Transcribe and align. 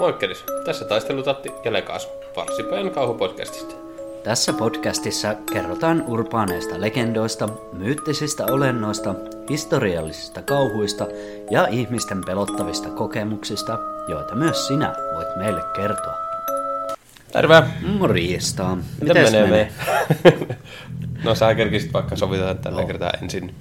Moikkelis, 0.00 0.44
tässä 0.64 0.84
taistelutatti 0.84 1.52
ja 1.64 1.72
Lekas, 1.72 2.08
Varsipäin 2.36 2.90
kauhupodcastista. 2.90 3.74
Tässä 4.24 4.52
podcastissa 4.52 5.34
kerrotaan 5.52 6.04
urbaaneista 6.06 6.80
legendoista, 6.80 7.48
myyttisistä 7.72 8.44
olennoista, 8.46 9.14
historiallisista 9.50 10.42
kauhuista 10.42 11.06
ja 11.50 11.66
ihmisten 11.66 12.20
pelottavista 12.26 12.90
kokemuksista, 12.90 13.78
joita 14.08 14.34
myös 14.34 14.66
sinä 14.66 14.94
voit 15.14 15.36
meille 15.36 15.60
kertoa. 15.76 16.14
Terve! 17.32 17.62
Morjesta. 17.98 18.76
Miten 19.00 19.22
menee 19.22 19.46
me? 19.46 19.72
no 21.24 21.34
sä 21.34 21.54
kerkisit 21.54 21.92
vaikka 21.92 22.16
sovitaan 22.16 22.58
tällä 22.58 22.80
Joo. 22.80 22.86
kertaa 22.86 23.10
ensin. 23.22 23.54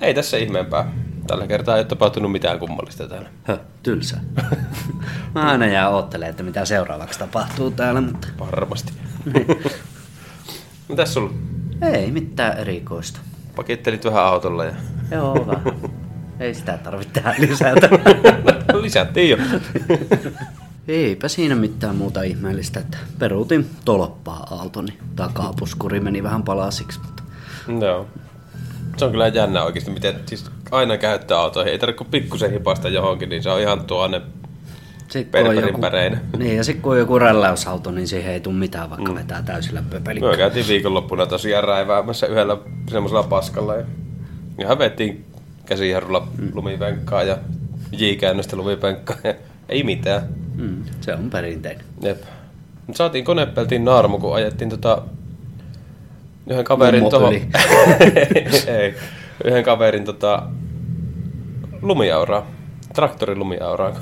Ei 0.00 0.14
tässä 0.14 0.36
ihmeempää. 0.36 0.92
Tällä 1.26 1.46
kertaa 1.46 1.76
ei 1.76 1.80
ole 1.80 1.86
tapahtunut 1.86 2.32
mitään 2.32 2.58
kummallista 2.58 3.08
täällä. 3.08 3.28
Höh, 3.44 3.60
tylsä. 3.82 4.16
Mä 5.34 5.50
aina 5.50 5.66
jää 5.66 5.88
oottelemaan, 5.88 6.30
että 6.30 6.42
mitä 6.42 6.64
seuraavaksi 6.64 7.18
tapahtuu 7.18 7.70
täällä, 7.70 8.00
mutta 8.00 8.28
Varmasti. 8.38 8.92
Mitäs 10.88 11.14
sulla? 11.14 11.32
ei 11.82 12.10
mitään 12.10 12.58
erikoista. 12.58 13.20
Pakittelit 13.56 14.04
vähän 14.04 14.24
autolla 14.24 14.64
ja 14.64 14.72
Joo, 15.10 15.46
vähän. 15.46 15.64
Ei 16.40 16.54
sitä 16.54 16.78
tarvitse 16.78 17.12
tähän 17.12 17.34
lisätä. 17.38 17.88
lisättiin 18.82 19.30
jo. 19.30 19.36
Eipä 20.88 21.28
siinä 21.28 21.54
mitään 21.54 21.96
muuta 21.96 22.22
ihmeellistä, 22.22 22.80
että 22.80 22.98
peruutin 23.18 23.70
tolppaa 23.84 24.46
aaltoni. 24.50 24.98
Takapuskuri 25.16 26.00
meni 26.00 26.22
vähän 26.22 26.42
palasiksi, 26.42 27.00
mutta 27.00 27.22
Joo. 27.86 28.06
Se 28.96 29.04
on 29.04 29.10
kyllä 29.10 29.28
jännä 29.28 29.62
oikeasti, 29.64 29.90
miten 29.90 30.14
siis 30.26 30.50
aina 30.70 30.96
käyttää 30.96 31.38
autoihin. 31.38 31.72
Ei 31.72 31.78
tarvitse 31.78 32.04
pikkusen 32.04 32.50
hipasta 32.52 32.88
johonkin, 32.88 33.28
niin 33.28 33.42
se 33.42 33.50
on 33.50 33.60
ihan 33.60 33.84
tuonne 33.84 34.22
sit, 35.14 35.30
kun 35.30 35.40
on 35.40 35.46
perperin 35.46 35.68
joku, 35.68 35.80
päreinen. 35.80 36.20
niin, 36.38 36.56
ja 36.56 36.64
sitten 36.64 36.82
kun 36.82 36.92
on 36.92 36.98
joku 36.98 37.18
rälläysauto, 37.18 37.90
niin 37.90 38.08
siihen 38.08 38.32
ei 38.32 38.40
tule 38.40 38.54
mitään, 38.54 38.90
vaikka 38.90 39.12
mm. 39.12 39.18
vetää 39.18 39.42
täysillä 39.42 39.82
pöpelikköä. 39.90 40.30
Me 40.30 40.36
käytiin 40.36 40.68
viikonloppuna 40.68 41.26
tosiaan 41.26 41.64
räiväämässä 41.64 42.26
yhdellä 42.26 42.56
semmoisella 42.90 43.22
paskalla 43.22 43.74
ja 43.74 43.84
ihan 44.60 44.78
vettiin 44.78 45.24
käsijarrulla 45.66 46.28
lumipenkkaa 46.52 47.22
ja 47.22 47.38
J-käännöstä 47.92 48.56
lumipenkkaa 48.56 49.16
ja 49.24 49.34
ei 49.68 49.82
mitään. 49.82 50.22
Mm, 50.54 50.84
se 51.00 51.14
on 51.14 51.30
perinteinen. 51.30 51.84
Jep. 52.02 52.22
Mut 52.86 52.96
saatiin 52.96 53.24
konepeltiin 53.24 53.84
naarmu, 53.84 54.18
kun 54.18 54.34
ajettiin 54.34 54.70
tota 54.70 55.02
yhden 56.50 56.64
kaverin 56.64 57.02
Mummo 57.02 57.18
tuohon... 57.18 57.34
ei, 58.78 58.94
yhden 59.44 59.64
kaverin 59.64 60.04
tota 60.04 60.42
lumiauraa. 61.82 62.53
Traktorin 62.94 63.38
lumiauraa. 63.38 63.92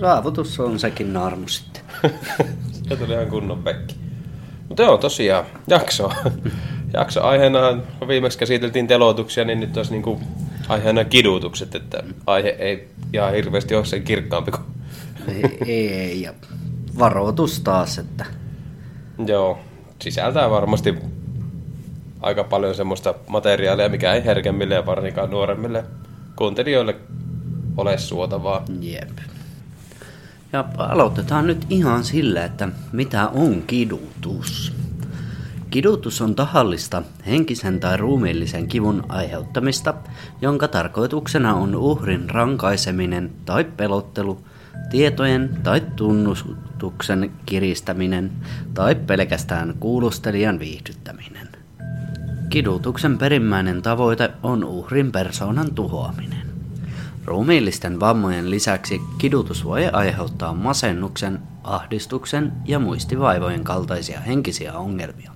Saavutus 0.00 0.60
on 0.60 0.78
sekin 0.78 1.12
naarmu 1.12 1.48
sitten. 1.48 1.82
Se 2.88 2.96
tuli 2.96 3.12
ihan 3.12 3.26
kunnon 3.26 3.62
pekki. 3.62 3.94
Mutta 4.68 4.82
joo, 4.82 4.98
tosiaan, 4.98 5.44
jakso. 5.66 6.12
jakso 6.92 7.22
aiheena 7.22 7.58
viimeksi 8.08 8.38
käsiteltiin 8.38 8.86
teloituksia, 8.86 9.44
niin 9.44 9.60
nyt 9.60 9.76
olisi 9.76 9.92
niinku 9.92 10.20
aiheena 10.68 11.04
kidutukset, 11.04 11.74
että 11.74 12.02
aihe 12.26 12.48
ei 12.48 12.88
ihan 13.12 13.34
hirveästi 13.34 13.74
ole 13.74 13.84
sen 13.84 14.02
kirkkaampi 14.02 14.50
kuin... 14.50 14.64
ei, 15.28 15.58
ei, 15.66 15.92
ei, 15.92 16.22
ja 16.22 16.34
varoitus 16.98 17.60
taas, 17.60 17.98
että 17.98 18.26
Joo, 19.26 19.58
sisältää 20.02 20.50
varmasti 20.50 20.94
aika 22.20 22.44
paljon 22.44 22.74
semmoista 22.74 23.14
materiaalia, 23.26 23.88
mikä 23.88 24.14
ei 24.14 24.24
herkemmille 24.24 24.74
ja 24.74 24.86
varsinkaan 24.86 25.30
nuoremmille 25.30 25.84
kuuntelijoille 26.36 26.96
ole 27.76 27.98
suotavaa. 27.98 28.64
jep. 28.80 29.18
Ja 30.52 30.64
aloitetaan 30.78 31.46
nyt 31.46 31.66
ihan 31.70 32.04
sillä, 32.04 32.44
että 32.44 32.68
mitä 32.92 33.28
on 33.28 33.62
kidutus. 33.62 34.72
Kidutus 35.70 36.20
on 36.20 36.34
tahallista 36.34 37.02
henkisen 37.26 37.80
tai 37.80 37.96
ruumiillisen 37.96 38.68
kivun 38.68 39.04
aiheuttamista, 39.08 39.94
jonka 40.40 40.68
tarkoituksena 40.68 41.54
on 41.54 41.76
uhrin 41.76 42.30
rankaiseminen 42.30 43.32
tai 43.44 43.64
pelottelu, 43.64 44.40
tietojen 44.90 45.50
tai 45.62 45.80
tunnustuksen 45.96 47.30
kiristäminen 47.46 48.32
tai 48.74 48.94
pelkästään 48.94 49.74
kuulustelijan 49.80 50.58
viihdyttäminen. 50.58 51.48
Kidutuksen 52.50 53.18
perimmäinen 53.18 53.82
tavoite 53.82 54.30
on 54.42 54.64
uhrin 54.64 55.12
persoonan 55.12 55.74
tuhoaminen. 55.74 56.55
Ruumiillisten 57.26 58.00
vammojen 58.00 58.50
lisäksi 58.50 59.00
kidutus 59.18 59.64
voi 59.64 59.86
aiheuttaa 59.86 60.54
masennuksen, 60.54 61.38
ahdistuksen 61.64 62.52
ja 62.64 62.78
muistivaivojen 62.78 63.64
kaltaisia 63.64 64.20
henkisiä 64.20 64.72
ongelmia. 64.78 65.32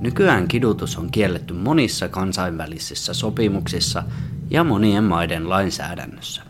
Nykyään 0.00 0.48
kidutus 0.48 0.96
on 0.96 1.10
kielletty 1.10 1.54
monissa 1.54 2.08
kansainvälisissä 2.08 3.14
sopimuksissa 3.14 4.02
ja 4.50 4.64
monien 4.64 5.04
maiden 5.04 5.48
lainsäädännössä. 5.48 6.42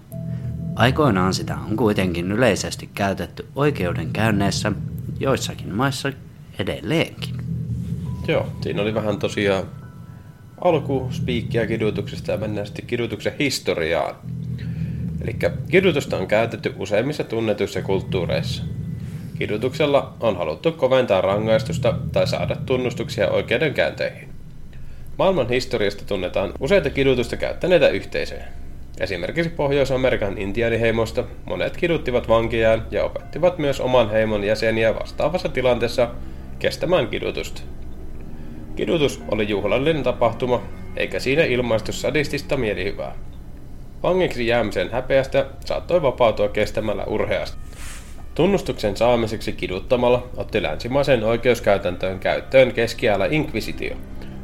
Aikoinaan 0.76 1.34
sitä 1.34 1.56
on 1.70 1.76
kuitenkin 1.76 2.32
yleisesti 2.32 2.90
käytetty 2.94 3.46
oikeudenkäynneissä 3.56 4.72
joissakin 5.18 5.74
maissa 5.74 6.12
edelleenkin. 6.58 7.34
Joo, 8.28 8.46
siinä 8.60 8.82
oli 8.82 8.94
vähän 8.94 9.18
tosiaan 9.18 9.79
alkuspiikkiä 10.60 11.66
kidutuksesta 11.66 12.32
ja 12.32 12.38
mennään 12.38 12.66
sitten 12.66 12.86
kidutuksen 12.86 13.32
historiaan. 13.38 14.14
Eli 15.22 15.36
kidutusta 15.70 16.16
on 16.16 16.26
käytetty 16.26 16.74
useimmissa 16.78 17.24
tunnetuissa 17.24 17.82
kulttuureissa. 17.82 18.62
Kidutuksella 19.38 20.14
on 20.20 20.36
haluttu 20.36 20.72
koventaa 20.72 21.20
rangaistusta 21.20 21.94
tai 22.12 22.26
saada 22.26 22.56
tunnustuksia 22.56 23.30
oikeudenkäynteihin. 23.30 24.28
Maailman 25.18 25.48
historiasta 25.48 26.04
tunnetaan 26.04 26.52
useita 26.60 26.90
kidutusta 26.90 27.36
käyttäneitä 27.36 27.88
yhteisöjä. 27.88 28.44
Esimerkiksi 29.00 29.50
Pohjois-Amerikan 29.50 30.38
intiaaniheimosta 30.38 31.24
monet 31.44 31.76
kiduttivat 31.76 32.28
vankejaan 32.28 32.86
ja 32.90 33.04
opettivat 33.04 33.58
myös 33.58 33.80
oman 33.80 34.10
heimon 34.10 34.44
jäseniä 34.44 34.94
vastaavassa 34.94 35.48
tilanteessa 35.48 36.10
kestämään 36.58 37.08
kidutusta. 37.08 37.62
Kidutus 38.80 39.22
oli 39.28 39.48
juhlallinen 39.48 40.02
tapahtuma, 40.02 40.62
eikä 40.96 41.20
siinä 41.20 41.44
ilmaistu 41.44 41.92
sadistista 41.92 42.56
mielihyvää. 42.56 43.14
Vangiksi 44.02 44.46
jäämisen 44.46 44.90
häpeästä 44.90 45.46
saattoi 45.64 46.02
vapautua 46.02 46.48
kestämällä 46.48 47.04
urheasti. 47.04 47.58
Tunnustuksen 48.34 48.96
saamiseksi 48.96 49.52
kiduttamalla 49.52 50.28
otti 50.36 50.62
länsimaisen 50.62 51.24
oikeuskäytäntöön 51.24 52.18
käyttöön 52.18 52.72
keskiajalla 52.72 53.24
inkvisitio, 53.24 53.96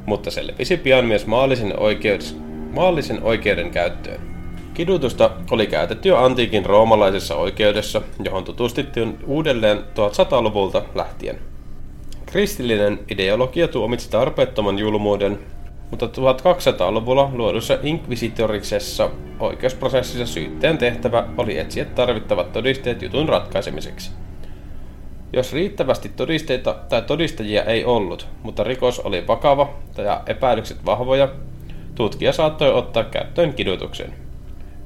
mutta 0.07 0.31
se 0.31 0.47
levisi 0.47 0.77
pian 0.77 1.05
myös 1.05 1.27
maallisen, 1.27 1.79
oikeus, 1.79 2.37
maallisen 2.73 3.23
oikeuden 3.23 3.71
käyttöön. 3.71 4.21
Kidutusta 4.75 5.31
oli 5.51 5.67
käytetty 5.67 6.09
jo 6.09 6.17
antiikin 6.17 6.67
roomalaisessa 6.67 7.37
oikeudessa, 7.37 8.03
johon 8.25 8.45
tutustuttiin 8.45 9.19
uudelleen 9.27 9.79
1100-luvulta 9.79 10.83
lähtien. 10.95 11.56
Kristillinen 12.37 12.99
ideologia 13.11 13.69
tuomitsi 13.69 14.11
tarpeettoman 14.11 14.79
julmuuden, 14.79 15.39
mutta 15.91 16.07
1200-luvulla 16.07 17.31
luodussa 17.33 17.79
inkvisitoriksessa 17.83 19.11
oikeusprosessissa 19.41 20.27
syytteen 20.27 20.79
tehtävä 20.79 21.27
oli 21.39 21.59
etsiä 21.59 21.85
tarvittavat 21.85 22.53
todisteet 22.53 23.03
jutun 23.03 23.29
ratkaisemiseksi. 23.29 24.11
Jos 25.33 25.53
riittävästi 25.53 26.09
todisteita 26.09 26.77
tai 26.89 27.03
todistajia 27.03 27.65
ei 27.65 27.85
ollut, 27.85 28.29
mutta 28.43 28.65
rikos 28.65 29.01
oli 29.01 29.27
vakava 29.27 29.75
ja 29.99 30.23
epäilykset 30.27 30.85
vahvoja, 30.87 31.29
tutkija 31.95 32.33
saattoi 32.33 32.73
ottaa 32.73 33.05
käyttöön 33.05 33.55
kidutuksen. 33.55 34.15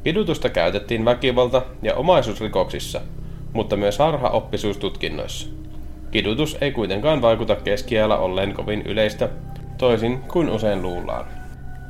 Kidutusta 0.05 0.49
käytettiin 0.49 1.05
väkivalta- 1.05 1.62
ja 1.83 1.94
omaisuusrikoksissa, 1.94 3.01
mutta 3.53 3.77
myös 3.77 3.98
harhaoppisuustutkinnoissa. 3.98 5.59
Kidutus 6.10 6.57
ei 6.60 6.72
kuitenkaan 6.72 7.22
vaikuta 7.22 7.57
keskiajalla 7.57 8.18
olleen 8.18 8.54
kovin 8.54 8.83
yleistä, 8.83 9.28
toisin 9.78 10.18
kuin 10.18 10.51
usein 10.51 10.83
luullaan. 10.83 11.24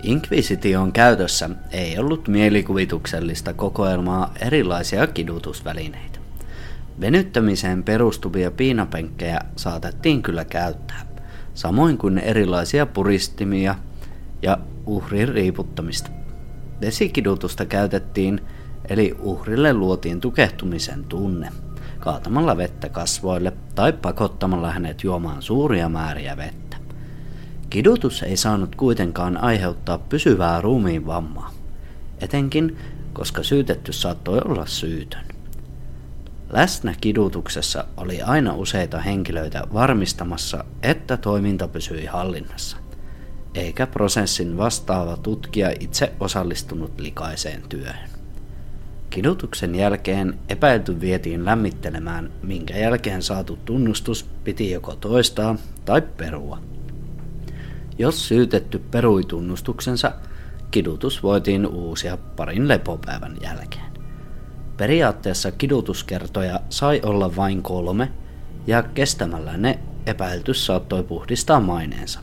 Inkvisition 0.03 0.93
käytössä 0.93 1.51
ei 1.73 1.99
ollut 1.99 2.29
mielikuvituksellista 2.29 3.55
kokoelmaa 3.55 4.35
erilaisia 4.41 5.07
kidutusvälineitä. 5.07 6.19
Venyttämiseen 7.01 7.83
perustuvia 7.83 8.51
piinapenkkejä 8.51 9.41
saatettiin 9.57 10.23
kyllä 10.23 10.45
käyttää, 10.45 11.07
samoin 11.55 11.99
kuin 11.99 12.19
erilaisia 12.19 12.87
puristimia 12.87 13.75
ja 14.43 14.59
uhrin 14.87 15.29
riiputtamista. 15.29 16.11
Vesikidutusta 16.81 17.67
käytettiin, 17.67 18.41
eli 18.89 19.17
uhrille 19.21 19.73
luotiin 19.73 20.21
tukehtumisen 20.21 21.05
tunne, 21.05 21.49
kaatamalla 22.01 22.57
vettä 22.57 22.89
kasvoille 22.89 23.53
tai 23.75 23.93
pakottamalla 23.93 24.71
hänet 24.71 25.05
juomaan 25.05 25.43
suuria 25.43 25.89
määriä 25.89 26.37
vettä. 26.37 26.77
Kidutus 27.71 28.23
ei 28.23 28.37
saanut 28.37 28.75
kuitenkaan 28.77 29.37
aiheuttaa 29.37 29.99
pysyvää 29.99 30.61
ruumiin 30.61 31.07
vammaa, 31.07 31.51
etenkin 32.21 32.77
koska 33.13 33.43
syytetty 33.43 33.93
saattoi 33.93 34.41
olla 34.45 34.67
syytön. 34.67 35.25
Läsnä 36.53 36.95
kidutuksessa 37.01 37.85
oli 37.97 38.23
aina 38.23 38.55
useita 38.55 39.01
henkilöitä 39.01 39.63
varmistamassa, 39.73 40.65
että 40.83 41.17
toiminta 41.17 41.69
pysyi 41.69 42.07
hallinnassa, 42.07 42.77
eikä 43.55 43.87
prosessin 43.87 44.57
vastaava 44.57 45.17
tutkija 45.17 45.73
itse 45.81 46.13
osallistunut 46.21 47.01
likaiseen 47.01 47.63
työhön. 47.69 48.10
Kidutuksen 49.11 49.75
jälkeen 49.75 50.39
epäilty 50.49 51.01
vietiin 51.01 51.45
lämmittelemään, 51.45 52.31
minkä 52.43 52.79
jälkeen 52.79 53.23
saatu 53.23 53.59
tunnustus 53.65 54.27
piti 54.45 54.71
joko 54.71 54.97
toistaa 54.97 55.57
tai 55.85 56.03
perua. 56.17 56.59
Jos 57.99 58.29
syytetty 58.29 58.79
perui 58.79 59.25
tunnustuksensa, 59.25 60.13
kidutus 60.71 61.23
voitiin 61.23 61.67
uusia 61.67 62.17
parin 62.37 62.69
lepopäivän 62.69 63.37
jälkeen. 63.43 63.93
Periaatteessa 64.77 65.53
kidutuskertoja 65.53 66.61
sai 66.69 67.01
olla 67.05 67.37
vain 67.37 67.63
kolme, 67.63 68.11
ja 68.67 68.83
kestämällä 68.83 69.57
ne 69.57 69.79
epäilty 70.07 70.55
saattoi 70.55 71.03
puhdistaa 71.03 71.61
maineensa. 71.61 72.21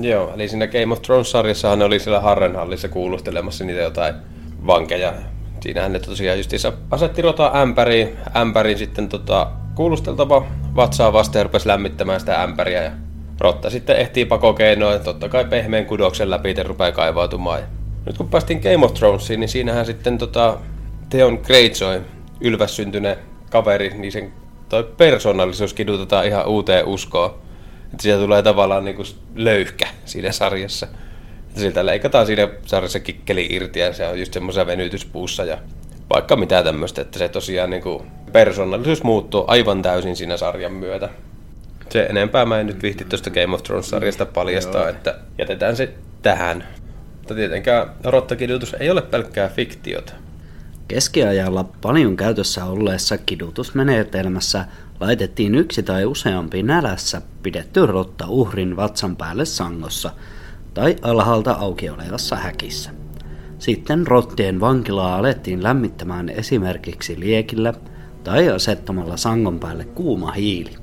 Joo, 0.00 0.32
eli 0.34 0.48
siinä 0.48 0.66
Game 0.66 0.92
of 0.92 1.02
Thrones-sarjassahan 1.02 1.78
ne 1.78 1.84
oli 1.84 1.98
siellä 1.98 2.20
Harrenhallissa 2.20 2.88
kuulustelemassa 2.88 3.64
niitä 3.64 3.80
jotain 3.80 4.14
vankeja. 4.66 5.12
Siinähän 5.60 5.92
ne 5.92 5.98
tosiaan 5.98 6.38
justiinsa 6.38 6.72
asetti 6.90 7.22
rotaa 7.22 7.60
ämpäriin, 7.60 8.16
ämpäriin 8.36 8.78
sitten 8.78 9.08
tota, 9.08 9.50
kuulusteltava 9.74 10.46
vatsaa 10.76 11.12
vasten 11.12 11.40
ja 11.40 11.44
rupesi 11.44 11.68
lämmittämään 11.68 12.20
sitä 12.20 12.42
ämpäriä 12.42 12.82
ja 12.82 12.90
rotta 13.40 13.70
sitten 13.70 13.96
ehtii 13.96 14.24
pakokeinoin, 14.24 15.00
totta 15.00 15.28
kai 15.28 15.44
pehmeän 15.44 15.86
kudoksen 15.86 16.30
läpi 16.30 16.54
rupeaa 16.62 16.92
kaivautumaan. 16.92 17.60
Nyt 18.06 18.16
kun 18.16 18.28
päästiin 18.28 18.60
Game 18.60 18.84
of 18.84 18.94
Thronesiin, 18.94 19.40
niin 19.40 19.48
siinähän 19.48 19.86
sitten 19.86 20.18
tota, 20.18 20.58
Theon 21.10 21.40
Greyjoy, 21.44 22.00
ylvässyntyneen 22.40 23.16
kaveri, 23.50 23.90
niin 23.98 24.12
sen 24.12 24.32
toi 24.68 24.84
persoonallisuus 24.96 25.74
kidutetaan 25.74 26.26
ihan 26.26 26.46
uuteen 26.46 26.86
uskoon. 26.86 27.34
Että 27.84 28.02
siitä 28.02 28.18
tulee 28.18 28.42
tavallaan 28.42 28.84
niin 28.84 28.96
kuin 28.96 29.06
löyhkä 29.34 29.86
siinä 30.04 30.32
sarjassa. 30.32 30.86
Että 31.48 31.60
siltä 31.60 31.86
leikataan 31.86 32.26
siinä 32.26 32.48
sarjassa 32.66 33.00
kikkeli 33.00 33.46
irti 33.50 33.80
ja 33.80 33.92
se 33.92 34.06
on 34.06 34.18
just 34.18 34.32
semmoisia 34.32 34.66
venytyspuussa 34.66 35.44
ja 35.44 35.58
vaikka 36.10 36.36
mitä 36.36 36.62
tämmöistä, 36.62 37.02
että 37.02 37.18
se 37.18 37.28
tosiaan 37.28 37.70
niin 37.70 37.82
kuin 37.82 38.02
persoonallisuus 38.32 39.02
muuttuu 39.02 39.44
aivan 39.46 39.82
täysin 39.82 40.16
siinä 40.16 40.36
sarjan 40.36 40.72
myötä. 40.72 41.08
Se 41.90 42.06
enempää 42.10 42.44
mä 42.44 42.60
en 42.60 42.66
nyt 42.66 42.82
vihti 42.82 43.04
tuosta 43.04 43.30
Game 43.30 43.54
of 43.54 43.62
Thrones-sarjasta 43.62 44.26
paljastaa, 44.26 44.88
että 44.88 45.18
jätetään 45.38 45.76
se 45.76 45.94
tähän. 46.22 46.64
Mutta 47.24 47.34
tietenkään 47.34 47.90
rottakidutus 48.04 48.74
ei 48.74 48.90
ole 48.90 49.02
pelkkää 49.02 49.48
fiktiota. 49.48 50.12
Keskiajalla 50.88 51.64
paljon 51.64 52.16
käytössä 52.16 52.64
olleessa 52.64 53.18
kidutusmenetelmässä 53.18 54.64
laitettiin 55.00 55.54
yksi 55.54 55.82
tai 55.82 56.04
useampi 56.04 56.62
nälässä 56.62 57.22
pidetty 57.42 57.86
rotta 57.86 58.26
uhrin 58.28 58.76
vatsan 58.76 59.16
päälle 59.16 59.44
sangossa 59.44 60.10
tai 60.74 60.96
alhaalta 61.02 61.52
auki 61.52 61.90
olevassa 61.90 62.36
häkissä. 62.36 62.90
Sitten 63.58 64.06
rottien 64.06 64.60
vankilaa 64.60 65.16
alettiin 65.16 65.62
lämmittämään 65.62 66.28
esimerkiksi 66.28 67.20
liekillä 67.20 67.74
tai 68.24 68.48
asettamalla 68.48 69.16
sangon 69.16 69.60
päälle 69.60 69.84
kuuma 69.84 70.32
hiili. 70.32 70.76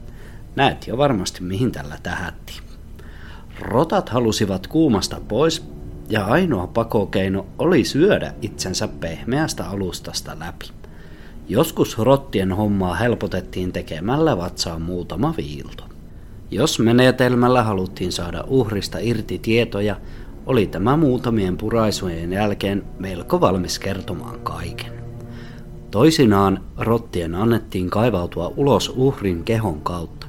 Näet 0.56 0.88
jo 0.88 0.98
varmasti 0.98 1.44
mihin 1.44 1.72
tällä 1.72 1.98
tähätti. 2.04 2.60
Rotat 3.60 4.10
halusivat 4.10 4.68
kuumasta 4.68 5.22
pois 5.28 5.81
ja 6.09 6.25
ainoa 6.25 6.68
pakokeino 6.68 7.45
oli 7.59 7.83
syödä 7.83 8.33
itsensä 8.42 8.88
pehmeästä 8.88 9.69
alustasta 9.69 10.39
läpi. 10.39 10.65
Joskus 11.50 11.98
rottien 11.98 12.51
hommaa 12.51 12.95
helpotettiin 12.95 13.71
tekemällä 13.71 14.38
vatsaan 14.38 14.81
muutama 14.81 15.33
viilto. 15.38 15.83
Jos 16.51 16.80
menetelmällä 16.80 17.63
haluttiin 17.63 18.12
saada 18.12 18.44
uhrista 18.48 18.98
irti 19.01 19.39
tietoja, 19.39 19.95
oli 20.45 20.68
tämä 20.68 20.98
muutamien 20.98 21.57
puraisujen 21.57 22.33
jälkeen 22.33 22.83
melko 23.00 23.42
valmis 23.42 23.80
kertomaan 23.80 24.39
kaiken. 24.39 24.92
Toisinaan 25.92 26.63
rottien 26.77 27.36
annettiin 27.36 27.89
kaivautua 27.89 28.53
ulos 28.57 28.94
uhrin 28.95 29.44
kehon 29.44 29.81
kautta. 29.81 30.27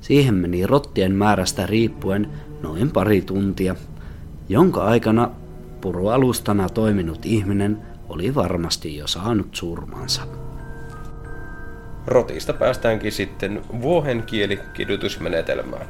Siihen 0.00 0.34
meni 0.34 0.66
rottien 0.66 1.12
määrästä 1.12 1.66
riippuen 1.66 2.28
noin 2.62 2.90
pari 2.90 3.20
tuntia, 3.20 3.76
jonka 4.48 4.84
aikana 4.84 5.30
purualustana 5.80 6.68
toiminut 6.68 7.26
ihminen 7.26 7.78
oli 8.08 8.34
varmasti 8.34 8.96
jo 8.96 9.06
saanut 9.06 9.48
surmansa. 9.52 10.22
Rotista 12.06 12.52
päästäänkin 12.52 13.12
sitten 13.12 13.62
vuohenkieli 13.82 14.60
kidutusmenetelmään. 14.74 15.86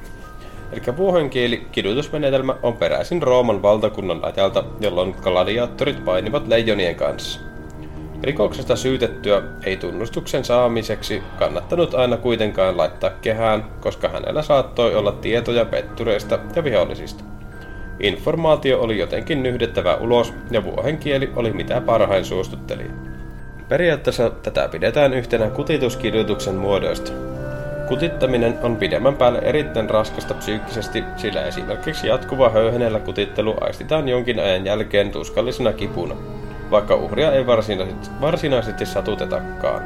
Eli 0.73 0.97
vuohenkieli 0.97 1.67
kidutusmenetelmä 1.73 2.55
on 2.63 2.77
peräisin 2.77 3.23
Rooman 3.23 3.63
valtakunnan 3.63 4.21
ajalta, 4.23 4.65
jolloin 4.81 5.15
gladiaattorit 5.23 6.05
painivat 6.05 6.49
leijonien 6.49 6.95
kanssa. 6.95 7.41
Rikoksesta 8.23 8.77
syytettyä 8.77 9.43
ei 9.65 9.77
tunnustuksen 9.77 10.45
saamiseksi 10.45 11.23
kannattanut 11.39 11.95
aina 11.95 12.17
kuitenkaan 12.17 12.77
laittaa 12.77 13.11
kehään, 13.11 13.65
koska 13.81 14.09
hänellä 14.09 14.43
saattoi 14.43 14.95
olla 14.95 15.13
tietoja 15.13 15.65
pettureista 15.65 16.39
ja 16.57 16.65
vihollisista. 16.65 17.34
Informaatio 18.01 18.81
oli 18.81 18.99
jotenkin 18.99 19.43
nyhdettävä 19.43 19.95
ulos 19.97 20.35
ja 20.51 20.65
vuohenkieli 20.65 21.31
oli 21.37 21.53
mitä 21.53 21.81
parhain 21.81 22.25
suostuttelija. 22.25 22.91
Periaatteessa 23.69 24.31
tätä 24.31 24.69
pidetään 24.69 25.15
yhtenä 25.15 25.51
kutituskidutuksen 25.51 26.55
muodoista. 26.55 27.13
Kutittaminen 27.89 28.59
on 28.63 28.77
pidemmän 28.77 29.17
päälle 29.17 29.39
erittäin 29.39 29.91
raskasta 29.91 30.35
psyykkisesti, 30.35 31.05
sillä 31.17 31.43
esimerkiksi 31.43 32.07
jatkuva 32.07 32.51
höyhenellä 32.51 33.01
kutittelu 33.01 33.55
aistitaan 33.61 34.09
jonkin 34.09 34.41
ajan 34.41 34.65
jälkeen 34.65 35.11
tuskallisena 35.11 35.73
kipuna, 35.73 36.15
vaikka 36.71 36.95
uhria 36.95 37.33
ei 37.33 37.47
varsinaisesti, 37.47 38.11
varsinaisesti 38.21 38.87
satutetakaan. 38.87 39.83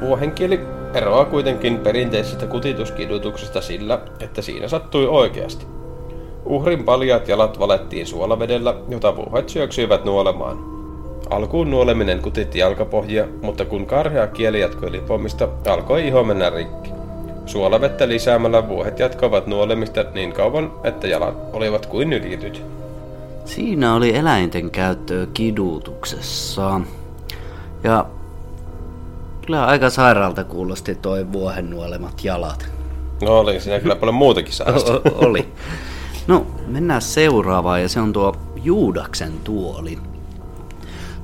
Vuohenkieli 0.00 0.60
eroaa 0.94 1.24
kuitenkin 1.24 1.78
perinteisestä 1.78 2.46
kutituskidutuksesta 2.46 3.60
sillä, 3.60 3.98
että 4.20 4.42
siinä 4.42 4.68
sattui 4.68 5.06
oikeasti. 5.06 5.79
Uhrin 6.50 6.84
paljaat 6.84 7.28
jalat 7.28 7.58
valettiin 7.58 8.06
suolavedellä, 8.06 8.74
jota 8.88 9.16
vuohet 9.16 9.48
syöksyivät 9.48 10.04
nuolemaan. 10.04 10.58
Alkuun 11.30 11.70
nuoleminen 11.70 12.22
kutitti 12.22 12.58
jalkapohjia, 12.58 13.26
mutta 13.42 13.64
kun 13.64 13.86
karhea 13.86 14.26
kieli 14.26 14.60
jatkoi 14.60 14.92
lipomista, 14.92 15.48
alkoi 15.66 16.06
iho 16.06 16.24
mennä 16.24 16.50
rikki. 16.50 16.90
Suolavettä 17.46 18.08
lisäämällä 18.08 18.68
vuohet 18.68 18.98
jatkoivat 18.98 19.46
nuolemista 19.46 20.04
niin 20.14 20.32
kauan, 20.32 20.72
että 20.84 21.06
jalat 21.06 21.36
olivat 21.52 21.86
kuin 21.86 22.10
nyljityt. 22.10 22.62
Siinä 23.44 23.94
oli 23.94 24.16
eläinten 24.16 24.70
käyttöä 24.70 25.26
kidutuksessa. 25.34 26.80
Ja 27.84 28.06
Kyllä 29.46 29.66
aika 29.66 29.90
sairaalta 29.90 30.44
kuulosti 30.44 30.94
toi 30.94 31.32
vuohen 31.32 31.70
nuolemat 31.70 32.24
jalat. 32.24 32.68
No 33.22 33.38
oli 33.38 33.60
siinä 33.60 33.80
kyllä 33.80 33.96
paljon 33.96 34.14
muutakin. 34.14 34.52
O- 34.68 35.26
oli. 35.26 35.48
No, 36.30 36.46
mennään 36.66 37.02
seuraavaan 37.02 37.82
ja 37.82 37.88
se 37.88 38.00
on 38.00 38.12
tuo 38.12 38.36
Juudaksen 38.62 39.32
tuoli. 39.44 39.98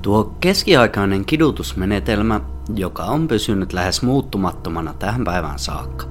Tuo 0.02 0.25
keskiaikainen 0.40 1.25
kidutusmenetelmä, 1.25 2.40
joka 2.75 3.02
on 3.04 3.28
pysynyt 3.28 3.72
lähes 3.72 4.02
muuttumattomana 4.02 4.94
tähän 4.94 5.25
päivään 5.25 5.58
saakka. 5.58 6.06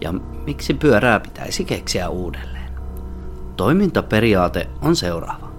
Ja 0.00 0.12
miksi 0.46 0.74
pyörää 0.74 1.20
pitäisi 1.20 1.64
keksiä 1.64 2.08
uudelleen? 2.08 2.72
Toimintaperiaate 3.56 4.68
on 4.82 4.96
seuraava. 4.96 5.50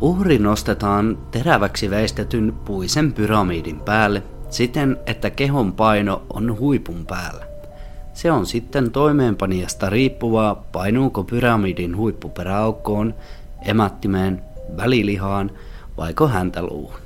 Uhri 0.00 0.38
nostetaan 0.38 1.18
teräväksi 1.30 1.90
veistetyn 1.90 2.54
puisen 2.64 3.12
pyramidin 3.12 3.80
päälle 3.80 4.22
siten, 4.48 4.96
että 5.06 5.30
kehon 5.30 5.72
paino 5.72 6.22
on 6.32 6.58
huipun 6.58 7.06
päällä. 7.06 7.49
Se 8.14 8.32
on 8.32 8.46
sitten 8.46 8.90
toimeenpanijasta 8.90 9.90
riippuvaa, 9.90 10.54
painuuko 10.54 11.24
pyramidin 11.24 11.96
huippu 11.96 12.28
peräaukkoon, 12.28 13.14
emättimeen, 13.66 14.42
välilihaan 14.76 15.50
vaiko 15.96 16.28
häntäluuhun. 16.28 17.00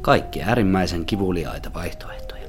Kaikki 0.00 0.42
äärimmäisen 0.42 1.04
kivuliaita 1.04 1.70
vaihtoehtoja. 1.74 2.42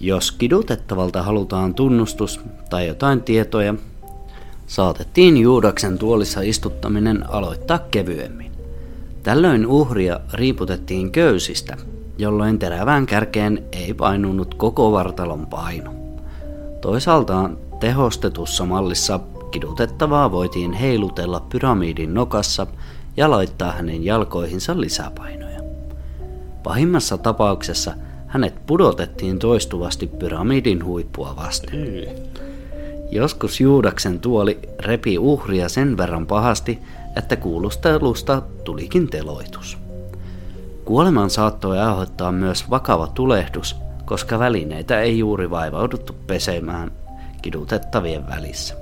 Jos 0.00 0.32
kidutettavalta 0.32 1.22
halutaan 1.22 1.74
tunnustus 1.74 2.40
tai 2.70 2.86
jotain 2.86 3.22
tietoja, 3.22 3.74
saatettiin 4.66 5.36
Juudaksen 5.36 5.98
tuolissa 5.98 6.40
istuttaminen 6.40 7.30
aloittaa 7.30 7.78
kevyemmin. 7.78 8.52
Tällöin 9.22 9.66
uhria 9.66 10.20
riiputettiin 10.32 11.12
köysistä, 11.12 11.76
jolloin 12.18 12.58
terävään 12.58 13.06
kärkeen 13.06 13.64
ei 13.72 13.94
painunut 13.94 14.54
koko 14.54 14.92
vartalon 14.92 15.46
paino. 15.46 15.99
Toisaalta 16.80 17.50
tehostetussa 17.80 18.64
mallissa 18.64 19.20
kidutettavaa 19.50 20.30
voitiin 20.30 20.72
heilutella 20.72 21.40
pyramidin 21.40 22.14
nokassa 22.14 22.66
ja 23.16 23.30
laittaa 23.30 23.72
hänen 23.72 24.04
jalkoihinsa 24.04 24.80
lisäpainoja. 24.80 25.60
Pahimmassa 26.62 27.18
tapauksessa 27.18 27.92
hänet 28.26 28.66
pudotettiin 28.66 29.38
toistuvasti 29.38 30.06
pyramidin 30.06 30.84
huippua 30.84 31.36
vasten. 31.36 31.88
Joskus 33.10 33.60
Juudaksen 33.60 34.20
tuoli 34.20 34.58
repi 34.78 35.18
uhria 35.18 35.68
sen 35.68 35.96
verran 35.96 36.26
pahasti, 36.26 36.78
että 37.16 37.36
kuulustelusta 37.36 38.42
tulikin 38.64 39.08
teloitus. 39.08 39.78
Kuoleman 40.84 41.30
saattoi 41.30 41.78
aiheuttaa 41.78 42.32
myös 42.32 42.70
vakava 42.70 43.06
tulehdus, 43.06 43.76
koska 44.10 44.38
välineitä 44.38 45.00
ei 45.00 45.18
juuri 45.18 45.50
vaivauduttu 45.50 46.16
pesemään 46.26 46.92
kidutettavien 47.42 48.26
välissä. 48.26 48.74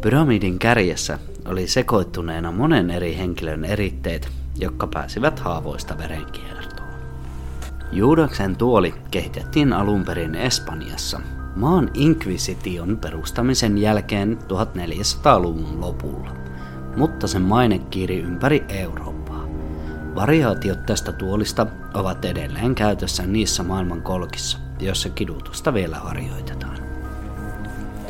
Pyramidin 0.00 0.58
kärjessä 0.58 1.18
oli 1.48 1.68
sekoittuneena 1.68 2.52
monen 2.52 2.90
eri 2.90 3.16
henkilön 3.16 3.64
eritteet, 3.64 4.28
jotka 4.58 4.86
pääsivät 4.86 5.38
haavoista 5.38 5.98
verenkiertoon. 5.98 6.88
Juudaksen 7.92 8.56
tuoli 8.56 8.94
kehitettiin 9.10 9.72
alun 9.72 10.04
perin 10.04 10.34
Espanjassa 10.34 11.20
maan 11.56 11.90
inkvisition 11.94 12.98
perustamisen 12.98 13.78
jälkeen 13.78 14.38
1400-luvun 14.42 15.80
lopulla, 15.80 16.30
mutta 16.96 17.26
sen 17.26 17.42
maine 17.42 17.78
kiiri 17.78 18.20
ympäri 18.20 18.64
Eurooppaa. 18.68 19.19
Variaatiot 20.20 20.86
tästä 20.86 21.12
tuolista 21.12 21.66
ovat 21.94 22.24
edelleen 22.24 22.74
käytössä 22.74 23.22
niissä 23.26 23.62
maailman 23.62 24.02
kolkissa, 24.02 24.58
joissa 24.80 25.08
kidutusta 25.08 25.74
vielä 25.74 25.96
harjoitetaan. 25.96 26.76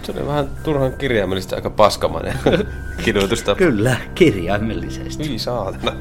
Se 0.02 0.12
oli 0.12 0.26
vähän 0.26 0.48
turhan 0.62 0.92
kirjaimellisesti 0.92 1.54
aika 1.54 1.70
paskamainen 1.70 2.38
kidutusta. 3.04 3.54
Kyllä, 3.54 3.96
kirjaimellisesti. 4.14 5.28
Hyi 5.28 5.38
saatana. 5.38 5.92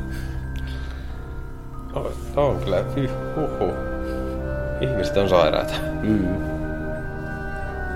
No, 1.93 2.11
on 2.35 2.59
kyllä, 2.59 2.83
huhu. 3.35 3.73
Ihmiset 4.81 5.17
on 5.17 5.29
sairaita. 5.29 5.73
Mm. 6.01 6.27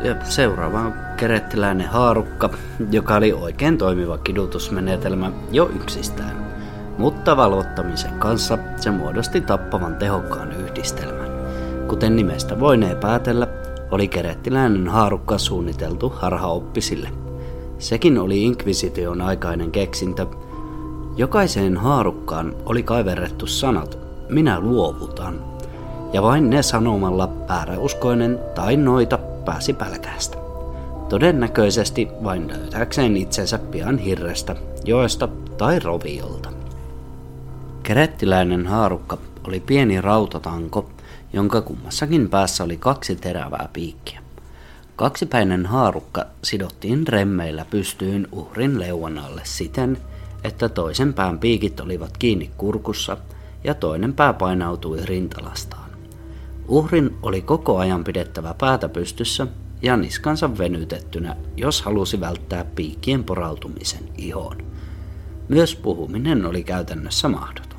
Ja 0.03 0.15
seuraava 0.23 0.79
on 0.79 0.93
kerettiläinen 1.17 1.87
haarukka, 1.87 2.49
joka 2.91 3.15
oli 3.15 3.33
oikein 3.33 3.77
toimiva 3.77 4.17
kidutusmenetelmä 4.17 5.31
jo 5.51 5.69
yksistään. 5.75 6.52
Mutta 7.03 7.37
valvottamisen 7.37 8.19
kanssa 8.19 8.57
se 8.75 8.91
muodosti 8.91 9.41
tappavan 9.41 9.95
tehokkaan 9.95 10.51
yhdistelmän. 10.51 11.31
Kuten 11.87 12.15
nimestä 12.15 12.59
voinee 12.59 12.95
päätellä, 12.95 13.47
oli 13.91 14.07
kerettiläinen 14.07 14.87
haarukka 14.87 15.37
suunniteltu 15.37 16.09
harhaoppisille. 16.09 17.09
Sekin 17.79 18.17
oli 18.19 18.43
inkvisition 18.43 19.21
aikainen 19.21 19.71
keksintö. 19.71 20.25
Jokaiseen 21.17 21.77
haarukkaan 21.77 22.55
oli 22.65 22.83
kaiverrettu 22.83 23.47
sanat, 23.47 23.97
minä 24.29 24.59
luovutan. 24.59 25.41
Ja 26.13 26.21
vain 26.21 26.49
ne 26.49 26.61
sanomalla 26.61 27.29
vääräuskoinen 27.49 28.39
tai 28.55 28.77
noita 28.77 29.17
pääsi 29.45 29.73
pälkästä. 29.73 30.37
Todennäköisesti 31.09 32.07
vain 32.23 32.47
löytääkseen 32.47 33.17
itsensä 33.17 33.59
pian 33.59 33.97
hirrestä, 33.97 34.55
joesta 34.85 35.29
tai 35.57 35.79
roviolta. 35.79 36.52
Kerettiläinen 37.83 38.67
haarukka 38.67 39.17
oli 39.47 39.59
pieni 39.59 40.01
rautatanko, 40.01 40.89
jonka 41.33 41.61
kummassakin 41.61 42.29
päässä 42.29 42.63
oli 42.63 42.77
kaksi 42.77 43.15
terävää 43.15 43.69
piikkiä. 43.73 44.19
Kaksipäinen 44.95 45.65
haarukka 45.65 46.25
sidottiin 46.43 47.07
remmeillä 47.07 47.65
pystyyn 47.65 48.27
uhrin 48.31 48.79
leuan 48.79 49.17
alle 49.17 49.41
siten, 49.43 49.97
että 50.43 50.69
toisen 50.69 51.13
pään 51.13 51.39
piikit 51.39 51.79
olivat 51.79 52.17
kiinni 52.17 52.51
kurkussa 52.57 53.17
ja 53.63 53.73
toinen 53.73 54.13
pää 54.13 54.33
painautui 54.33 55.05
rintalastaan. 55.05 55.89
Uhrin 56.67 57.17
oli 57.21 57.41
koko 57.41 57.77
ajan 57.77 58.03
pidettävä 58.03 58.55
päätä 58.57 58.89
pystyssä 58.89 59.47
ja 59.81 59.97
niskansa 59.97 60.57
venytettynä, 60.57 61.35
jos 61.57 61.81
halusi 61.81 62.19
välttää 62.19 62.65
piikkien 62.65 63.23
porautumisen 63.23 64.03
ihoon. 64.17 64.57
Myös 65.47 65.75
puhuminen 65.75 66.45
oli 66.45 66.63
käytännössä 66.63 67.27
mahdotonta. 67.29 67.72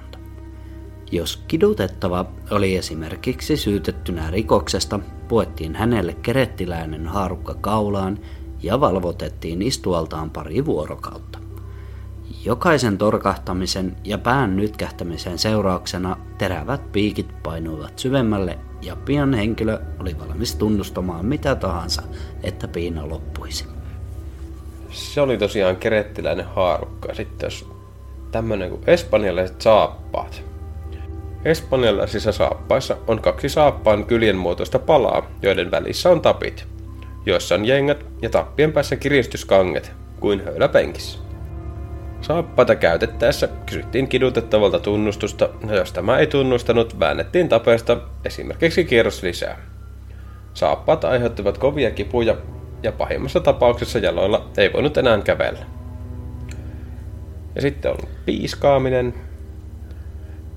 Jos 1.12 1.42
kidutettava 1.48 2.26
oli 2.50 2.76
esimerkiksi 2.76 3.56
syytettynä 3.56 4.30
rikoksesta, 4.30 5.00
puettiin 5.28 5.74
hänelle 5.74 6.14
kerettiläinen 6.14 7.06
haarukka 7.06 7.54
kaulaan 7.54 8.18
ja 8.62 8.80
valvotettiin 8.80 9.62
istualtaan 9.62 10.30
pari 10.30 10.64
vuorokautta. 10.64 11.38
Jokaisen 12.44 12.98
torkahtamisen 12.98 13.96
ja 14.04 14.18
pään 14.18 14.56
nytkähtämisen 14.56 15.38
seurauksena 15.38 16.16
terävät 16.38 16.92
piikit 16.92 17.42
painuivat 17.42 17.98
syvemmälle 17.98 18.58
ja 18.82 18.96
pian 18.96 19.34
henkilö 19.34 19.78
oli 19.98 20.18
valmis 20.18 20.54
tunnustamaan 20.54 21.26
mitä 21.26 21.54
tahansa, 21.54 22.02
että 22.42 22.68
piina 22.68 23.08
loppuisi. 23.08 23.64
Se 24.90 25.20
oli 25.20 25.38
tosiaan 25.38 25.76
kerettiläinen 25.76 26.46
haarukka. 26.46 27.14
Sitten 27.14 27.46
jos 27.46 27.68
tämmönen 28.30 28.70
kuin 28.70 28.82
espanjalaiset 28.86 29.60
saappaat. 29.60 30.53
Espanjalaisissa 31.44 32.32
saappaissa 32.32 32.96
on 33.06 33.20
kaksi 33.20 33.48
saappaan 33.48 34.04
kyljen 34.04 34.36
muotoista 34.36 34.78
palaa, 34.78 35.30
joiden 35.42 35.70
välissä 35.70 36.10
on 36.10 36.20
tapit, 36.20 36.66
joissa 37.26 37.54
on 37.54 37.64
jengät 37.64 38.06
ja 38.22 38.30
tappien 38.30 38.72
päässä 38.72 38.96
kiristyskanget, 38.96 39.92
kuin 40.20 40.44
höyläpenkissä. 40.44 41.18
Saappaita 42.20 42.76
käytettäessä 42.76 43.48
kysyttiin 43.66 44.08
kidutettavalta 44.08 44.80
tunnustusta, 44.80 45.48
ja 45.68 45.76
jos 45.76 45.92
tämä 45.92 46.18
ei 46.18 46.26
tunnustanut, 46.26 47.00
väännettiin 47.00 47.48
tapeesta 47.48 47.96
esimerkiksi 48.24 48.84
kierros 48.84 49.22
lisää. 49.22 49.58
Saappaat 50.54 51.04
aiheuttivat 51.04 51.58
kovia 51.58 51.90
kipuja, 51.90 52.36
ja 52.82 52.92
pahimmassa 52.92 53.40
tapauksessa 53.40 53.98
jaloilla 53.98 54.48
ei 54.56 54.72
voinut 54.72 54.96
enää 54.96 55.20
kävellä. 55.20 55.66
Ja 57.54 57.60
sitten 57.62 57.90
on 57.90 57.98
piiskaaminen. 58.24 59.14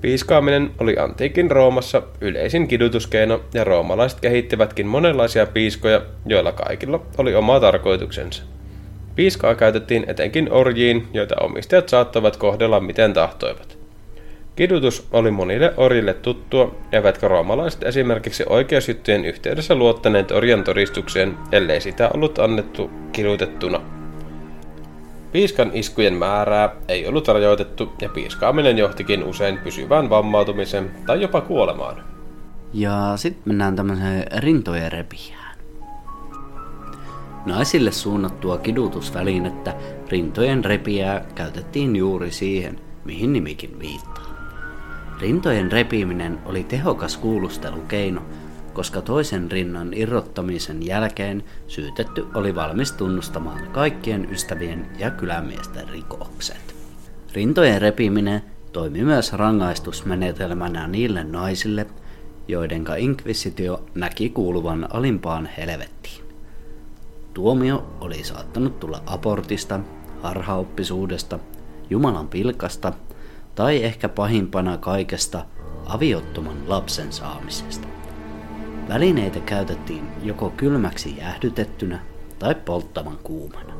Piiskaaminen 0.00 0.70
oli 0.78 0.98
antiikin 0.98 1.50
Roomassa 1.50 2.02
yleisin 2.20 2.68
kidutuskeino, 2.68 3.40
ja 3.54 3.64
roomalaiset 3.64 4.20
kehittivätkin 4.20 4.86
monenlaisia 4.86 5.46
piiskoja, 5.46 6.02
joilla 6.26 6.52
kaikilla 6.52 7.02
oli 7.18 7.34
oma 7.34 7.60
tarkoituksensa. 7.60 8.42
Piiskaa 9.16 9.54
käytettiin 9.54 10.04
etenkin 10.08 10.52
orjiin, 10.52 11.06
joita 11.12 11.34
omistajat 11.40 11.88
saattavat 11.88 12.36
kohdella 12.36 12.80
miten 12.80 13.12
tahtoivat. 13.12 13.78
Kidutus 14.56 15.08
oli 15.12 15.30
monille 15.30 15.74
orjille 15.76 16.14
tuttua, 16.14 16.74
eivätkä 16.92 17.28
roomalaiset 17.28 17.82
esimerkiksi 17.82 18.44
oikeusjuttujen 18.48 19.24
yhteydessä 19.24 19.74
luottaneet 19.74 20.30
orjan 20.30 20.64
todistukseen, 20.64 21.34
ellei 21.52 21.80
sitä 21.80 22.10
ollut 22.14 22.38
annettu 22.38 22.90
kidutettuna. 23.12 23.80
Piiskan 25.32 25.70
iskujen 25.74 26.14
määrää 26.14 26.76
ei 26.88 27.08
ollut 27.08 27.28
rajoitettu 27.28 27.92
ja 28.00 28.08
piiskaaminen 28.08 28.78
johtikin 28.78 29.24
usein 29.24 29.58
pysyvään 29.58 30.10
vammautumiseen 30.10 30.90
tai 31.06 31.22
jopa 31.22 31.40
kuolemaan. 31.40 32.04
Ja 32.72 33.12
sitten 33.16 33.42
mennään 33.44 33.76
tämmöiseen 33.76 34.26
rintojen 34.36 34.92
repijään. 34.92 35.58
Naisille 37.46 37.92
suunnattua 37.92 38.58
kidutusvälinettä 38.58 39.74
rintojen 40.08 40.64
repiää 40.64 41.24
käytettiin 41.34 41.96
juuri 41.96 42.30
siihen, 42.30 42.80
mihin 43.04 43.32
nimikin 43.32 43.78
viittaa. 43.78 44.28
Rintojen 45.20 45.72
repiminen 45.72 46.38
oli 46.44 46.64
tehokas 46.64 47.16
kuulustelukeino, 47.16 48.22
koska 48.78 49.02
toisen 49.02 49.50
rinnan 49.50 49.94
irrottamisen 49.94 50.86
jälkeen 50.86 51.44
syytetty 51.66 52.26
oli 52.34 52.54
valmis 52.54 52.92
tunnustamaan 52.92 53.68
kaikkien 53.72 54.30
ystävien 54.30 54.86
ja 54.98 55.10
kylämiesten 55.10 55.88
rikokset. 55.88 56.74
Rintojen 57.32 57.82
repiminen 57.82 58.42
toimi 58.72 59.04
myös 59.04 59.32
rangaistusmenetelmänä 59.32 60.88
niille 60.88 61.24
naisille, 61.24 61.86
joidenka 62.48 62.94
inkvisitio 62.94 63.84
näki 63.94 64.30
kuuluvan 64.30 64.88
alimpaan 64.90 65.48
helvettiin. 65.58 66.24
Tuomio 67.34 67.96
oli 68.00 68.24
saattanut 68.24 68.80
tulla 68.80 69.02
abortista, 69.06 69.80
harhaoppisuudesta, 70.22 71.38
Jumalan 71.90 72.28
pilkasta 72.28 72.92
tai 73.54 73.84
ehkä 73.84 74.08
pahimpana 74.08 74.76
kaikesta 74.76 75.44
aviottoman 75.86 76.56
lapsen 76.66 77.12
saamisesta. 77.12 77.97
Välineitä 78.88 79.40
käytettiin 79.40 80.08
joko 80.22 80.50
kylmäksi 80.50 81.16
jäähdytettynä 81.18 82.00
tai 82.38 82.54
polttavan 82.54 83.18
kuumana. 83.22 83.74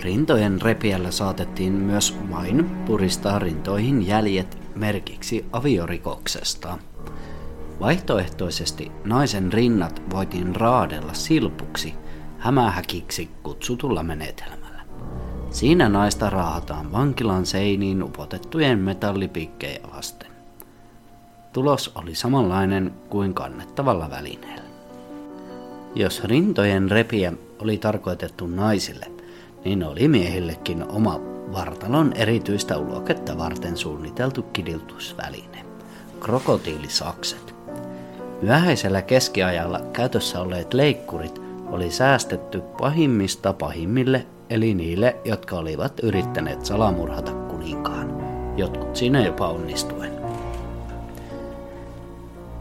Rintojen 0.00 0.62
repiällä 0.62 1.10
saatettiin 1.10 1.72
myös 1.72 2.16
vain 2.30 2.64
puristaa 2.64 3.38
rintoihin 3.38 4.06
jäljet 4.06 4.58
merkiksi 4.74 5.44
aviorikoksesta. 5.52 6.78
Vaihtoehtoisesti 7.80 8.92
naisen 9.04 9.52
rinnat 9.52 10.02
voitiin 10.10 10.56
raadella 10.56 11.14
silpuksi 11.14 11.94
hämähäkiksi 12.38 13.30
kutsutulla 13.42 14.02
menetelmällä. 14.02 14.80
Siinä 15.50 15.88
naista 15.88 16.30
raahataan 16.30 16.92
vankilan 16.92 17.46
seiniin 17.46 18.02
upotettujen 18.02 18.78
metallipikkejä 18.78 19.80
vasten. 19.96 20.25
Tulos 21.56 21.92
oli 21.94 22.14
samanlainen 22.14 22.94
kuin 23.08 23.34
kannettavalla 23.34 24.10
välineellä. 24.10 24.70
Jos 25.94 26.24
rintojen 26.24 26.90
repiä 26.90 27.32
oli 27.58 27.78
tarkoitettu 27.78 28.46
naisille, 28.46 29.06
niin 29.64 29.84
oli 29.84 30.08
miehillekin 30.08 30.84
oma 30.88 31.20
vartalon 31.52 32.12
erityistä 32.12 32.76
uloketta 32.76 33.38
varten 33.38 33.76
suunniteltu 33.76 34.42
kidiltusväline, 34.42 35.64
krokotiilisakset. 36.20 37.54
Myöhäisellä 38.42 39.02
keskiajalla 39.02 39.80
käytössä 39.92 40.40
olleet 40.40 40.74
leikkurit 40.74 41.42
oli 41.66 41.90
säästetty 41.90 42.60
pahimmista 42.60 43.52
pahimmille, 43.52 44.26
eli 44.50 44.74
niille, 44.74 45.16
jotka 45.24 45.56
olivat 45.56 46.00
yrittäneet 46.02 46.66
salamurhata 46.66 47.32
kuninkaan, 47.32 48.22
jotkut 48.56 48.96
siinä 48.96 49.26
jopa 49.26 49.48
onnistuen. 49.48 50.15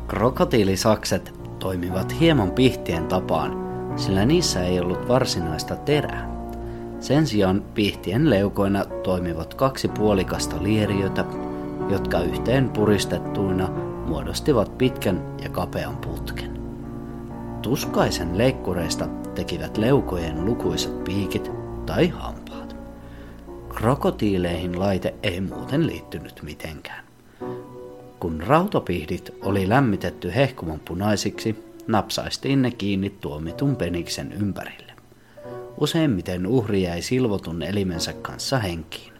Krokotiilisakset 0.08 1.34
toimivat 1.60 2.20
hieman 2.20 2.52
pihtien 2.52 3.08
tapaan, 3.08 3.66
sillä 3.96 4.26
niissä 4.26 4.64
ei 4.64 4.80
ollut 4.80 5.08
varsinaista 5.08 5.76
terää. 5.76 6.36
Sen 7.00 7.28
sijaan 7.28 7.64
pihtien 7.74 8.30
leukoina 8.30 8.86
toimivat 8.86 9.54
kaksi 9.54 9.88
puolikasta 9.88 10.64
lieriötä, 10.64 11.26
jotka 11.90 12.20
yhteen 12.20 12.70
puristettuina 12.70 13.70
muodostivat 14.08 14.78
pitkän 14.78 15.36
ja 15.44 15.50
kapean 15.50 15.98
putken. 15.98 16.60
Tuskaisen 17.62 18.38
leikkureista 18.38 19.08
tekivät 19.36 19.78
leukojen 19.78 20.46
lukuisat 20.46 21.04
piikit 21.04 21.52
tai 21.86 22.08
hampaat. 22.08 22.76
Krokotiileihin 23.70 24.80
laite 24.80 25.16
ei 25.24 25.42
muuten 25.42 25.88
liittynyt 25.88 26.42
mitenkään. 26.44 27.05
Kun 28.26 28.44
rautapihdit 28.48 29.34
oli 29.42 29.70
lämmitetty 29.70 30.36
hehkuman 30.36 30.80
punaisiksi, 30.80 31.66
napsaistiin 31.88 32.62
ne 32.62 32.72
kiinni 32.72 33.10
tuomitun 33.10 33.76
peniksen 33.76 34.34
ympärille. 34.34 34.94
Useimmiten 35.78 36.48
uhri 36.48 36.84
jäi 36.84 37.02
silvotun 37.02 37.62
elimensä 37.62 38.14
kanssa 38.14 38.60
henkiin. 38.60 39.14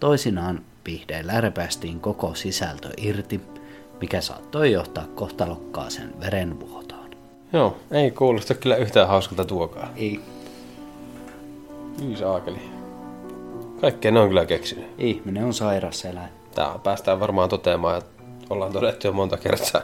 Toisinaan 0.00 0.60
pihdeillä 0.84 1.40
repästiin 1.40 2.00
koko 2.00 2.34
sisältö 2.34 2.90
irti, 2.96 3.40
mikä 4.00 4.20
saattoi 4.20 4.72
johtaa 4.72 5.06
kohtalokkaaseen 5.14 6.20
verenvuotoon. 6.20 7.10
Joo, 7.52 7.76
ei 7.90 8.10
kuulosta 8.10 8.54
kyllä 8.54 8.76
yhtään 8.76 9.08
hauskalta 9.08 9.44
tuokaa. 9.44 9.92
Ei. 9.96 10.20
Yys 12.08 12.18
saakeli. 12.18 12.58
Kaikkea 13.80 14.10
ne 14.10 14.20
on 14.20 14.28
kyllä 14.28 14.46
keksinyt. 14.46 14.86
Ihminen 14.98 15.44
on 15.44 15.54
sairas 15.54 16.04
eläin. 16.04 16.30
Tää 16.54 16.78
päästään 16.82 17.20
varmaan 17.20 17.48
toteamaan, 17.48 17.98
että 17.98 18.11
ollaan 18.52 18.72
todettu 18.72 19.06
jo 19.06 19.12
monta 19.12 19.36
kertaa. 19.36 19.80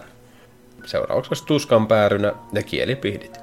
Seuraavaksi 0.84 1.46
tuskan 1.46 1.86
päärynä 1.86 2.32
ja 2.52 2.62
kielipihdit. 2.62 3.38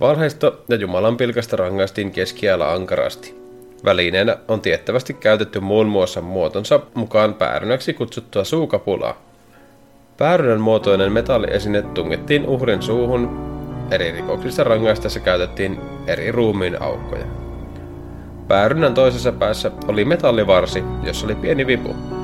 Valheista 0.00 0.52
ja 0.68 0.76
Jumalan 0.76 1.16
pilkasta 1.16 1.56
rangaistiin 1.56 2.10
keskiajalla 2.10 2.72
ankarasti. 2.72 3.38
Välineenä 3.84 4.36
on 4.48 4.60
tiettävästi 4.60 5.14
käytetty 5.14 5.60
muun 5.60 5.86
muassa 5.86 6.20
muotonsa 6.20 6.80
mukaan 6.94 7.34
päärynäksi 7.34 7.94
kutsuttua 7.94 8.44
suukapulaa. 8.44 9.22
Päärynän 10.16 10.60
muotoinen 10.60 11.12
metalliesine 11.12 11.82
tungettiin 11.82 12.46
uhrin 12.46 12.82
suuhun, 12.82 13.48
eri 13.90 14.12
rikoksista 14.12 14.64
rangaistaessa 14.64 15.20
käytettiin 15.20 15.80
eri 16.06 16.32
ruumiin 16.32 16.82
aukkoja. 16.82 17.24
Päärynän 18.48 18.94
toisessa 18.94 19.32
päässä 19.32 19.70
oli 19.88 20.04
metallivarsi, 20.04 20.84
jossa 21.02 21.26
oli 21.26 21.34
pieni 21.34 21.66
vipu. 21.66 22.17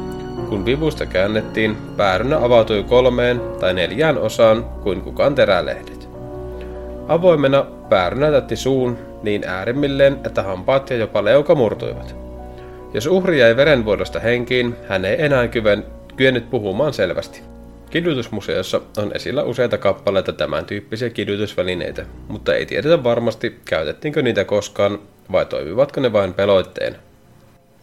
Kun 0.48 0.64
vivusta 0.66 1.06
käännettiin, 1.06 1.76
päärynä 1.96 2.44
avautui 2.44 2.82
kolmeen 2.82 3.40
tai 3.60 3.74
neljään 3.74 4.18
osaan 4.18 4.64
kuin 4.64 5.00
kukaan 5.00 5.34
terälehdet. 5.34 6.08
Avoimena 7.08 7.66
päärynä 7.88 8.30
täytti 8.30 8.56
suun 8.56 8.98
niin 9.22 9.44
äärimmilleen, 9.46 10.20
että 10.26 10.42
hampaat 10.42 10.90
ja 10.90 10.96
jopa 10.96 11.24
leuka 11.24 11.54
murtuivat. 11.54 12.16
Jos 12.94 13.06
uhri 13.06 13.38
jäi 13.38 13.56
verenvuodosta 13.56 14.20
henkiin, 14.20 14.76
hän 14.88 15.04
ei 15.04 15.24
enää 15.24 15.48
kyven, 15.48 15.84
kyennyt 16.16 16.50
puhumaan 16.50 16.92
selvästi. 16.92 17.42
Kidutusmuseossa 17.90 18.80
on 18.96 19.12
esillä 19.14 19.42
useita 19.42 19.78
kappaleita 19.78 20.32
tämän 20.32 20.64
tyyppisiä 20.64 21.10
kidutusvälineitä, 21.10 22.06
mutta 22.28 22.54
ei 22.54 22.66
tiedetä 22.66 23.04
varmasti, 23.04 23.60
käytettiinkö 23.64 24.22
niitä 24.22 24.44
koskaan 24.44 24.98
vai 25.32 25.46
toimivatko 25.46 26.00
ne 26.00 26.12
vain 26.12 26.34
peloitteena. 26.34 26.96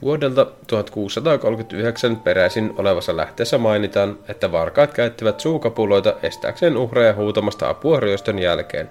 Vuodelta 0.01 0.47
1639 0.67 2.15
peräisin 2.15 2.73
olevassa 2.77 3.17
lähteessä 3.17 3.57
mainitaan, 3.57 4.17
että 4.27 4.51
varkaat 4.51 4.93
käyttivät 4.93 5.39
suukapuloita 5.39 6.15
estääkseen 6.23 6.77
uhreja 6.77 7.13
huutamasta 7.13 7.69
apua 7.69 7.99
ryöstön 7.99 8.39
jälkeen. 8.39 8.89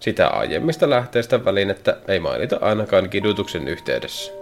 Sitä 0.00 0.28
aiemmista 0.28 0.90
lähteistä 0.90 1.44
välinettä 1.44 1.96
ei 2.08 2.20
mainita 2.20 2.58
ainakaan 2.60 3.10
kidutuksen 3.10 3.68
yhteydessä. 3.68 4.32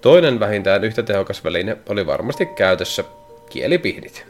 Toinen 0.00 0.40
vähintään 0.40 0.84
yhtä 0.84 1.02
tehokas 1.02 1.44
väline 1.44 1.76
oli 1.88 2.06
varmasti 2.06 2.46
käytössä, 2.46 3.04
kielipihdit. 3.50 4.26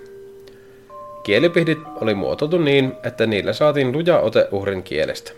Kielipihdit 1.22 1.79
oli 2.01 2.14
muotoiltu 2.14 2.59
niin, 2.59 2.92
että 3.05 3.27
niillä 3.27 3.53
saatiin 3.53 3.92
luja 3.92 4.18
ote 4.20 4.48
uhrin 4.51 4.83
kielestä. 4.83 5.33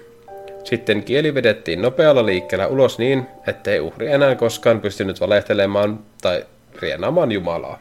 Sitten 0.65 1.03
kieli 1.03 1.35
vedettiin 1.35 1.83
nopealla 1.83 2.27
liikkeellä 2.27 2.67
ulos 2.67 2.99
niin, 2.99 3.27
ettei 3.47 3.81
uhri 3.81 4.13
enää 4.13 4.35
koskaan 4.35 4.81
pystynyt 4.81 5.21
valehtelemaan 5.21 6.01
tai 6.23 6.45
rienaamaan 6.83 7.33
Jumalaa. 7.33 7.79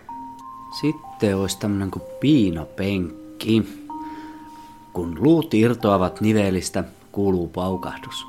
Sitten 0.82 1.38
olisi 1.38 1.60
tämmöinen 1.60 1.92
kuin 1.92 2.04
piinapenkki. 2.20 3.64
Kun 4.94 5.18
luut 5.20 5.54
irtoavat 5.54 6.22
nivelistä, 6.22 6.84
kuuluu 7.12 7.48
paukahdus. 7.48 8.28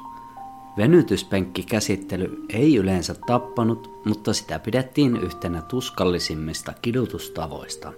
Venytyspenkkikäsittely 0.77 2.45
ei 2.49 2.77
yleensä 2.77 3.15
tappanut, 3.27 4.01
mutta 4.05 4.33
sitä 4.33 4.59
pidettiin 4.59 5.17
yhtenä 5.17 5.63
tuskallisimmista 5.63 6.73
kidutustavoista. 6.83 7.93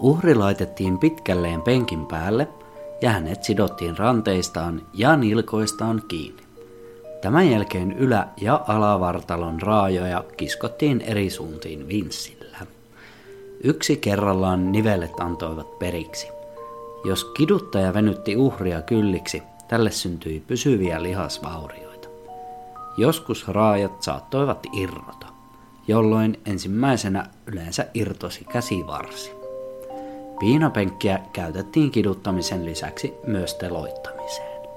Uhri 0.00 0.34
laitettiin 0.34 0.98
pitkälleen 0.98 1.62
penkin 1.62 2.06
päälle 2.06 2.48
ja 3.00 3.10
hänet 3.10 3.44
sidottiin 3.44 3.98
ranteistaan 3.98 4.82
ja 4.94 5.16
nilkoistaan 5.16 6.02
kiinni. 6.08 6.42
Tämän 7.22 7.50
jälkeen 7.50 7.92
ylä- 7.92 8.28
ja 8.40 8.64
alavartalon 8.68 9.62
raajoja 9.62 10.24
kiskottiin 10.36 11.00
eri 11.00 11.30
suuntiin 11.30 11.88
vinssillä. 11.88 12.58
Yksi 13.64 13.96
kerrallaan 13.96 14.72
nivelet 14.72 15.20
antoivat 15.20 15.78
periksi. 15.78 16.28
Jos 17.04 17.24
kiduttaja 17.24 17.94
venytti 17.94 18.36
uhria 18.36 18.82
kylliksi, 18.82 19.42
tälle 19.68 19.90
syntyi 19.90 20.42
pysyviä 20.46 21.02
lihasvaurioita. 21.02 22.08
Joskus 22.96 23.48
raajat 23.48 24.02
saattoivat 24.02 24.66
irrota, 24.72 25.26
jolloin 25.88 26.40
ensimmäisenä 26.46 27.26
yleensä 27.46 27.86
irtosi 27.94 28.44
käsivarsi. 28.44 29.45
Piinapenkkiä 30.38 31.20
käytettiin 31.32 31.90
kiduttamisen 31.90 32.64
lisäksi 32.64 33.14
myös 33.26 33.54
teloittamiseen. 33.54 34.68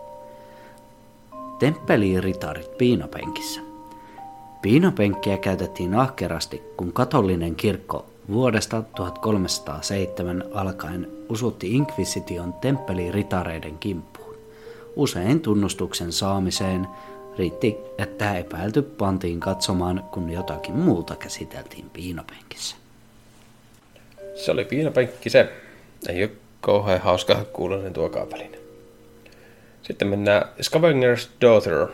Temppeliritarit 1.59 2.77
piinapenkissä. 2.77 3.61
Piinapenkkiä 4.61 5.37
käytettiin 5.37 5.95
ahkerasti, 5.95 6.63
kun 6.77 6.93
katolinen 6.93 7.55
kirkko 7.55 8.05
vuodesta 8.29 8.81
1307 8.81 10.43
alkaen 10.53 11.07
usutti 11.29 11.75
inkvisition 11.75 12.53
temppeliritareiden 12.53 13.77
kimppuun. 13.77 14.35
Usein 14.95 15.41
tunnustuksen 15.41 16.11
saamiseen 16.11 16.87
riitti, 17.37 17.77
että 17.97 18.37
epäilty 18.37 18.81
pantiin 18.81 19.39
katsomaan, 19.39 20.03
kun 20.11 20.29
jotakin 20.29 20.75
muuta 20.75 21.15
käsiteltiin 21.15 21.89
piinapenkissä. 21.89 22.78
Se 24.35 24.51
oli 24.51 24.65
piinapenkki 24.65 25.29
se. 25.29 25.49
Ei 26.09 26.23
ole 26.23 26.31
kauhean 26.61 27.01
hauska 27.01 27.45
kuulonen 27.53 27.93
tuo 27.93 28.09
kaapelin. 28.09 28.51
Sitten 29.81 30.07
mennään 30.07 30.49
Scavenger's 30.61 31.27
Daughter 31.41 31.87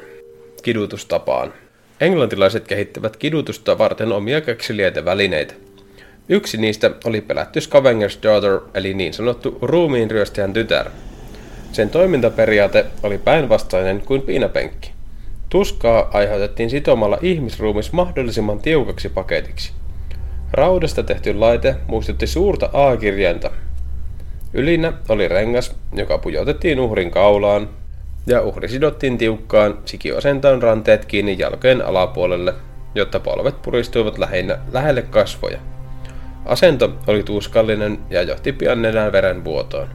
kidutustapaan. 0.63 1.54
Englantilaiset 2.02 2.67
kehittävät 2.67 3.17
kidutusta 3.17 3.78
varten 3.78 4.12
omia 4.12 4.41
keksiliäitä 4.41 5.06
välineitä. 5.06 5.54
Yksi 6.30 6.58
niistä 6.58 6.91
oli 7.06 7.21
pelätty 7.21 7.60
Scavenger's 7.60 8.24
Daughter, 8.24 8.60
eli 8.74 8.93
niin 8.93 9.13
sanottu 9.13 9.58
ruumiinryöstäjän 9.62 10.54
tytär. 10.54 10.89
Sen 11.71 11.89
toimintaperiaate 11.89 12.86
oli 13.04 13.17
päinvastainen 13.17 14.02
kuin 14.06 14.21
piinapenkki. 14.21 14.91
Tuskaa 15.50 16.10
aiheutettiin 16.13 16.69
sitomalla 16.69 17.17
ihmisruumis 17.21 17.91
mahdollisimman 17.91 18.60
tiukaksi 18.60 19.10
paketiksi. 19.10 19.71
Raudasta 20.54 21.04
tehty 21.04 21.34
laite 21.34 21.76
muistutti 21.88 22.28
suurta 22.28 22.70
A-kirjainta. 22.74 23.52
Ylinä 24.54 24.94
oli 25.10 25.28
rengas, 25.28 25.76
joka 25.94 26.18
pujotettiin 26.18 26.80
uhrin 26.80 27.12
kaulaan, 27.12 27.70
ja 28.28 28.42
uhri 28.42 28.68
sidottiin 28.68 29.18
tiukkaan 29.18 29.78
sikiosentaan 29.86 30.62
ranteet 30.62 31.06
kiinni 31.06 31.36
jalkojen 31.40 31.86
alapuolelle, 31.86 32.54
jotta 32.96 33.20
polvet 33.20 33.62
puristuivat 33.62 34.18
lähinnä 34.18 34.58
lähelle 34.72 35.02
kasvoja. 35.02 35.60
Asento 36.46 36.94
oli 37.08 37.24
tuskallinen 37.24 38.00
ja 38.10 38.22
johti 38.22 38.54
pian 38.54 38.82
nenän 38.82 39.12
veren 39.12 39.44
vuotoon. 39.44 39.88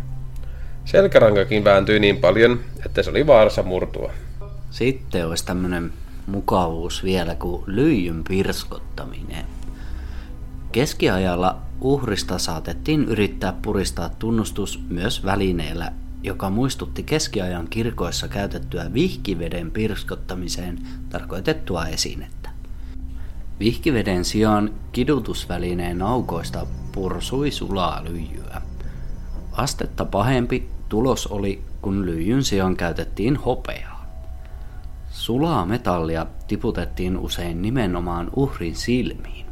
Selkärankakin 0.85 1.65
vääntyi 1.65 2.01
niin 2.01 2.17
paljon, 2.17 2.61
että 2.87 3.03
se 3.03 3.11
oli 3.11 3.27
vaarassa 3.27 3.63
murtua. 3.63 4.13
Sitten 4.71 5.27
olisi 5.27 5.47
tämmöinen 5.47 5.93
mukavuus 6.27 7.05
vielä 7.05 7.35
kuin 7.35 7.63
lyijyn 7.67 8.25
pirskottaminen. 8.29 9.45
Keskiajalla 10.73 11.57
uhrista 11.81 12.39
saatettiin 12.39 13.05
yrittää 13.05 13.53
puristaa 13.63 14.09
tunnustus 14.09 14.85
myös 14.89 15.25
välineellä, 15.25 15.93
joka 16.23 16.51
muistutti 16.51 17.03
keskiajan 17.03 17.69
kirkoissa 17.69 18.29
käytettyä 18.29 18.93
vihkiveden 18.93 19.71
pirskottamiseen 19.71 20.79
tarkoitettua 21.09 21.87
esinettä. 21.87 22.51
Vihkiveden 23.61 24.25
sijaan 24.25 24.71
kidutusvälineen 24.93 26.03
aukoista 26.03 26.67
pursui 26.93 27.51
sulaa 27.51 28.05
lyijyä. 28.05 28.63
Astetta 29.53 30.05
pahempi 30.05 30.69
tulos 30.89 31.27
oli, 31.27 31.63
kun 31.83 32.07
lyijyn 32.07 32.45
sijaan 32.45 32.77
käytettiin 32.77 33.37
hopeaa. 33.37 34.07
Sulaa 35.11 35.67
metallia 35.67 36.27
tiputettiin 36.49 37.19
usein 37.19 37.63
nimenomaan 37.63 38.31
uhrin 38.37 38.77
silmiin. 38.77 39.50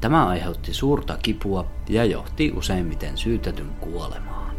Tämä 0.00 0.26
aiheutti 0.26 0.74
suurta 0.74 1.18
kipua 1.22 1.66
ja 1.88 2.04
johti 2.04 2.52
useimmiten 2.56 3.16
syytetyn 3.16 3.70
kuolemaan. 3.80 4.56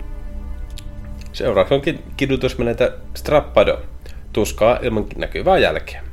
Seuraavaksi 1.33 1.73
onkin 1.73 2.03
kidutusmenetä 2.17 2.91
Strappado, 3.15 3.81
tuskaa 4.33 4.79
ilman 4.81 5.05
näkyvää 5.17 5.57
jälkeä. 5.57 6.03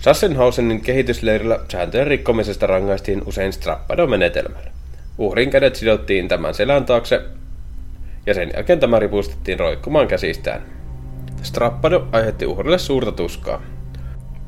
Sassenhausenin 0.00 0.80
kehitysleirillä 0.80 1.60
sääntöjen 1.72 2.06
rikkomisesta 2.06 2.66
rangaistiin 2.66 3.22
usein 3.26 3.52
Strappado-menetelmällä. 3.52 4.70
Uhrin 5.18 5.50
kädet 5.50 5.76
sidottiin 5.76 6.28
tämän 6.28 6.54
selän 6.54 6.84
taakse 6.84 7.22
ja 8.26 8.34
sen 8.34 8.50
jälkeen 8.54 8.80
tämä 8.80 8.98
ripustettiin 8.98 9.60
roikkumaan 9.60 10.08
käsistään. 10.08 10.62
Strappado 11.42 12.08
aiheutti 12.12 12.46
uhrille 12.46 12.78
suurta 12.78 13.12
tuskaa. 13.12 13.62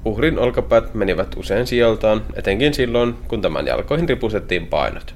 Uhrin 0.07 0.39
olkapäät 0.39 0.95
menivät 0.95 1.37
usein 1.37 1.67
sijoiltaan, 1.67 2.23
etenkin 2.35 2.75
silloin, 2.75 3.15
kun 3.29 3.43
tämän 3.43 3.67
jalkoihin 3.67 4.09
ripustettiin 4.09 4.67
painot. 4.67 5.15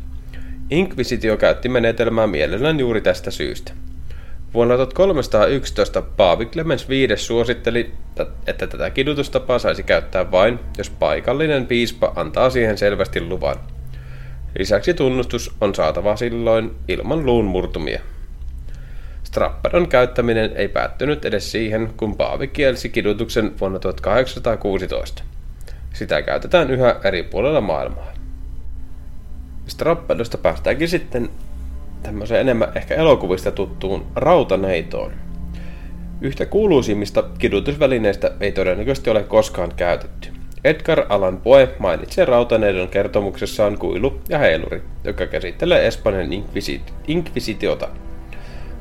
Inkvisitio 0.71 1.37
käytti 1.37 1.69
menetelmää 1.69 2.27
mielellään 2.27 2.81
juuri 2.81 3.01
tästä 3.01 3.31
syystä. 3.31 3.73
Vuonna 4.55 4.77
1311 4.77 6.03
Paavi 6.03 6.47
Clemens 6.47 6.89
V 6.89 7.17
suositteli, 7.17 7.93
että 8.47 8.67
tätä 8.67 8.91
kidutustapaa 8.91 9.59
saisi 9.59 9.83
käyttää 9.83 10.31
vain, 10.31 10.59
jos 10.79 10.91
paikallinen 10.91 11.67
piispa 11.67 12.13
antaa 12.17 12.51
siihen 12.51 12.79
selvästi 12.79 13.21
luvan. 13.21 13.57
Lisäksi 14.59 14.95
tunnustus 14.95 15.55
on 15.61 15.75
saatava 15.75 16.17
silloin 16.17 16.71
ilman 16.89 17.27
luun 17.27 17.45
murtumia. 17.45 18.01
Strappadon 19.31 19.89
käyttäminen 19.89 20.53
ei 20.55 20.69
päättynyt 20.69 21.25
edes 21.25 21.53
siihen, 21.53 21.93
kun 21.97 22.17
Paavi 22.17 22.49
kielsi 22.49 22.89
kidutuksen 22.89 23.61
vuonna 23.61 23.79
1816. 23.79 25.23
Sitä 25.93 26.23
käytetään 26.23 26.71
yhä 26.71 26.97
eri 27.05 27.23
puolilla 27.23 27.61
maailmaa. 27.61 28.13
Strappadosta 29.67 30.39
päästäänkin 30.39 30.89
sitten 30.89 31.29
tämmöiseen 32.03 32.41
enemmän 32.41 32.73
ehkä 32.75 32.95
elokuvista 32.95 33.51
tuttuun 33.51 34.07
rautaneitoon. 34.17 35.13
Yhtä 36.21 36.47
kuuluisimmista 36.47 37.25
kidutusvälineistä 37.39 38.31
ei 38.41 38.53
todennäköisesti 38.53 39.11
ole 39.11 39.23
koskaan 39.23 39.73
käytetty. 39.77 40.29
Edgar 40.65 41.07
Allan 41.09 41.41
Poe 41.41 41.75
mainitsee 41.79 42.25
rautaneidon 42.25 42.89
kertomuksessaan 42.89 43.79
Kuilu 43.79 44.21
ja 44.29 44.39
Heiluri, 44.39 44.83
joka 45.05 45.27
käsittelee 45.27 45.87
Espanjan 45.87 46.31
inkvisit- 46.33 46.93
inkvisitiota 47.09 47.89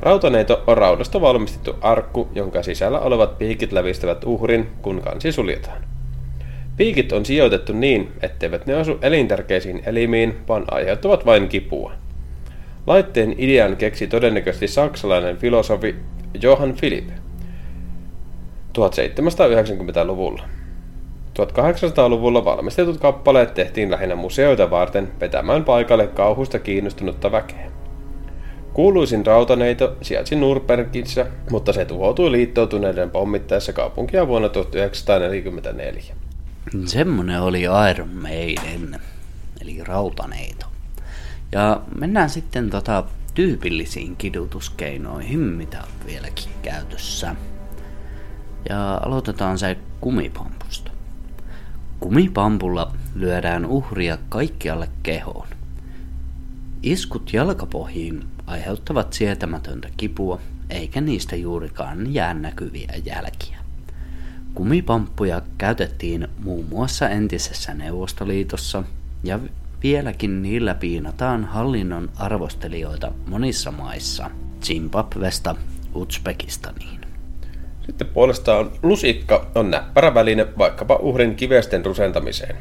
Rautaneito 0.01 0.63
on 0.67 0.77
raudasta 0.77 1.21
valmistettu 1.21 1.75
arkku, 1.81 2.27
jonka 2.35 2.63
sisällä 2.63 2.99
olevat 2.99 3.37
piikit 3.37 3.71
lävistävät 3.71 4.23
uhrin, 4.23 4.67
kun 4.81 5.01
kansi 5.01 5.31
suljetaan. 5.31 5.81
Piikit 6.77 7.11
on 7.11 7.25
sijoitettu 7.25 7.73
niin, 7.73 8.11
etteivät 8.21 8.65
ne 8.65 8.75
osu 8.75 8.97
elintärkeisiin 9.01 9.81
elimiin, 9.85 10.35
vaan 10.47 10.65
aiheuttavat 10.71 11.25
vain 11.25 11.49
kipua. 11.49 11.91
Laitteen 12.87 13.35
idean 13.37 13.77
keksi 13.77 14.07
todennäköisesti 14.07 14.67
saksalainen 14.67 15.37
filosofi 15.37 15.95
Johann 16.41 16.75
Philipp 16.79 17.09
1790-luvulla. 18.77 20.43
1800-luvulla 21.39 22.45
valmistetut 22.45 22.97
kappaleet 22.97 23.53
tehtiin 23.53 23.91
lähinnä 23.91 24.15
museoita 24.15 24.69
varten 24.69 25.11
vetämään 25.19 25.63
paikalle 25.63 26.07
kauhusta 26.07 26.59
kiinnostunutta 26.59 27.31
väkeä. 27.31 27.78
Kuuluisin 28.79 29.25
rautaneito 29.25 29.97
sijaitsi 30.01 30.35
Nurbergissä, 30.35 31.25
mutta 31.51 31.73
se 31.73 31.85
tuhoutui 31.85 32.31
liittoutuneiden 32.31 33.09
pommittaessa 33.09 33.73
kaupunkia 33.73 34.27
vuonna 34.27 34.49
1944. 34.49 36.15
Semmonen 36.85 37.41
oli 37.41 37.61
Iron 37.91 38.09
Maiden, 38.09 38.99
eli 39.61 39.83
rautaneito. 39.83 40.65
Ja 41.51 41.81
mennään 41.99 42.29
sitten 42.29 42.69
tota 42.69 43.03
tyypillisiin 43.33 44.15
kidutuskeinoihin, 44.15 45.39
mitä 45.39 45.77
on 45.77 46.05
vieläkin 46.05 46.51
käytössä. 46.61 47.35
Ja 48.69 48.99
aloitetaan 49.05 49.57
se 49.57 49.77
kumipampusta. 50.01 50.91
Kumipampulla 51.99 52.91
lyödään 53.15 53.65
uhria 53.65 54.17
kaikkialle 54.29 54.89
kehoon. 55.03 55.47
Iskut 56.83 57.33
jalkapohjiin 57.33 58.23
aiheuttavat 58.49 59.13
sietämätöntä 59.13 59.89
kipua, 59.97 60.39
eikä 60.69 61.01
niistä 61.01 61.35
juurikaan 61.35 62.13
jää 62.13 62.33
näkyviä 62.33 62.93
jälkiä. 63.05 63.57
Kumipamppuja 64.53 65.41
käytettiin 65.57 66.27
muun 66.43 66.65
muassa 66.69 67.09
entisessä 67.09 67.73
Neuvostoliitossa 67.73 68.83
ja 69.23 69.39
vieläkin 69.83 70.41
niillä 70.41 70.73
piinataan 70.75 71.45
hallinnon 71.45 72.09
arvostelijoita 72.15 73.11
monissa 73.27 73.71
maissa, 73.71 74.31
Zimbabwesta 74.63 75.55
Uzbekistaniin. 75.93 76.99
Sitten 77.85 78.07
puolestaan 78.07 78.71
lusikka 78.83 79.51
on 79.55 79.71
näppärä 79.71 80.13
väline 80.13 80.47
vaikkapa 80.57 80.95
uhrin 80.95 81.35
kivesten 81.35 81.85
rusentamiseen. 81.85 82.57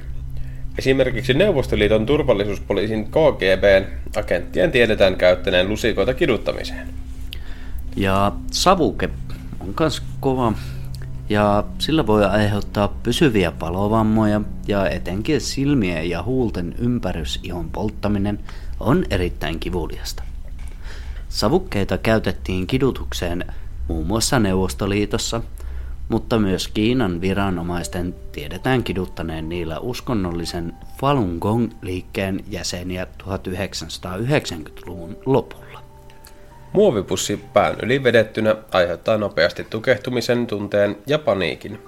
Esimerkiksi 0.78 1.34
Neuvostoliiton 1.34 2.06
turvallisuuspoliisin 2.06 3.04
KGBn 3.04 3.84
agenttien 4.16 4.72
tiedetään 4.72 5.16
käyttäneen 5.16 5.68
lusikoita 5.68 6.14
kiduttamiseen. 6.14 6.88
Ja 7.96 8.32
savuke 8.50 9.08
on 9.60 9.74
myös 9.80 10.02
kova 10.20 10.52
ja 11.28 11.64
sillä 11.78 12.06
voi 12.06 12.24
aiheuttaa 12.24 12.94
pysyviä 13.02 13.52
palovammoja 13.52 14.40
ja 14.68 14.88
etenkin 14.88 15.40
silmien 15.40 16.10
ja 16.10 16.22
huulten 16.22 16.74
ympärysihon 16.78 17.70
polttaminen 17.70 18.38
on 18.80 19.04
erittäin 19.10 19.60
kivuliasta. 19.60 20.22
Savukkeita 21.28 21.98
käytettiin 21.98 22.66
kidutukseen 22.66 23.44
muun 23.88 24.06
muassa 24.06 24.38
Neuvostoliitossa, 24.38 25.42
mutta 26.08 26.38
myös 26.38 26.68
Kiinan 26.68 27.20
viranomaisten 27.20 28.14
tiedetään 28.32 28.84
kiduttaneen 28.84 29.48
niillä 29.48 29.78
uskonnollisen 29.78 30.72
Falun 31.00 31.38
Gong-liikkeen 31.40 32.44
jäseniä 32.48 33.06
1990-luvun 33.22 35.18
lopulla. 35.26 35.82
Muovipussi 36.72 37.44
pään 37.52 37.76
yli 37.82 38.02
vedettynä 38.02 38.56
aiheuttaa 38.72 39.16
nopeasti 39.16 39.64
tukehtumisen 39.70 40.46
tunteen 40.46 40.96
ja 41.06 41.18
paniikin. 41.18 41.78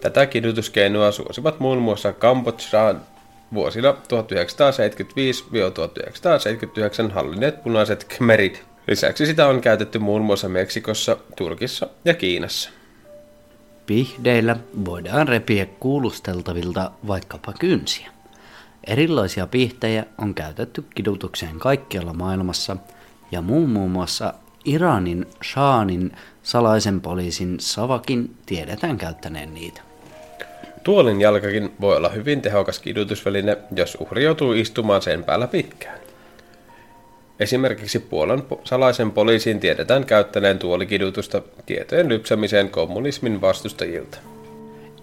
Tätä 0.00 0.26
kidutuskeinoa 0.26 1.12
suosivat 1.12 1.60
muun 1.60 1.78
muassa 1.78 2.12
Kambodžaan 2.12 3.00
vuosina 3.54 3.92
1975-1979 7.08 7.12
hallinneet 7.12 7.62
punaiset 7.62 8.04
kmerit. 8.04 8.64
Lisäksi 8.88 9.26
sitä 9.26 9.46
on 9.46 9.60
käytetty 9.60 9.98
muun 9.98 10.22
muassa 10.22 10.48
Meksikossa, 10.48 11.16
Turkissa 11.36 11.88
ja 12.04 12.14
Kiinassa. 12.14 12.79
Pihdeillä 13.90 14.56
voidaan 14.84 15.28
repiä 15.28 15.66
kuulusteltavilta 15.66 16.90
vaikkapa 17.06 17.52
kynsiä. 17.52 18.10
Erilaisia 18.86 19.46
pihtejä 19.46 20.04
on 20.18 20.34
käytetty 20.34 20.84
kidutukseen 20.94 21.58
kaikkialla 21.58 22.12
maailmassa 22.12 22.76
ja 23.30 23.42
muun 23.42 23.70
muun 23.70 23.90
muassa 23.90 24.34
Iranin 24.64 25.26
Shaanin 25.44 26.12
salaisen 26.42 27.00
poliisin 27.00 27.60
Savakin 27.60 28.36
tiedetään 28.46 28.98
käyttäneen 28.98 29.54
niitä. 29.54 29.82
Tuolin 30.84 31.20
jalkakin 31.20 31.72
voi 31.80 31.96
olla 31.96 32.08
hyvin 32.08 32.42
tehokas 32.42 32.78
kidutusväline, 32.78 33.56
jos 33.76 33.96
uhri 34.00 34.24
joutuu 34.24 34.52
istumaan 34.52 35.02
sen 35.02 35.24
päällä 35.24 35.46
pitkään. 35.46 35.98
Esimerkiksi 37.40 37.98
Puolan 37.98 38.42
salaisen 38.64 39.10
poliisin 39.10 39.60
tiedetään 39.60 40.04
käyttäneen 40.04 40.58
tuolikidutusta 40.58 41.42
tietojen 41.66 42.08
lypsämiseen 42.08 42.70
kommunismin 42.70 43.40
vastustajilta. 43.40 44.18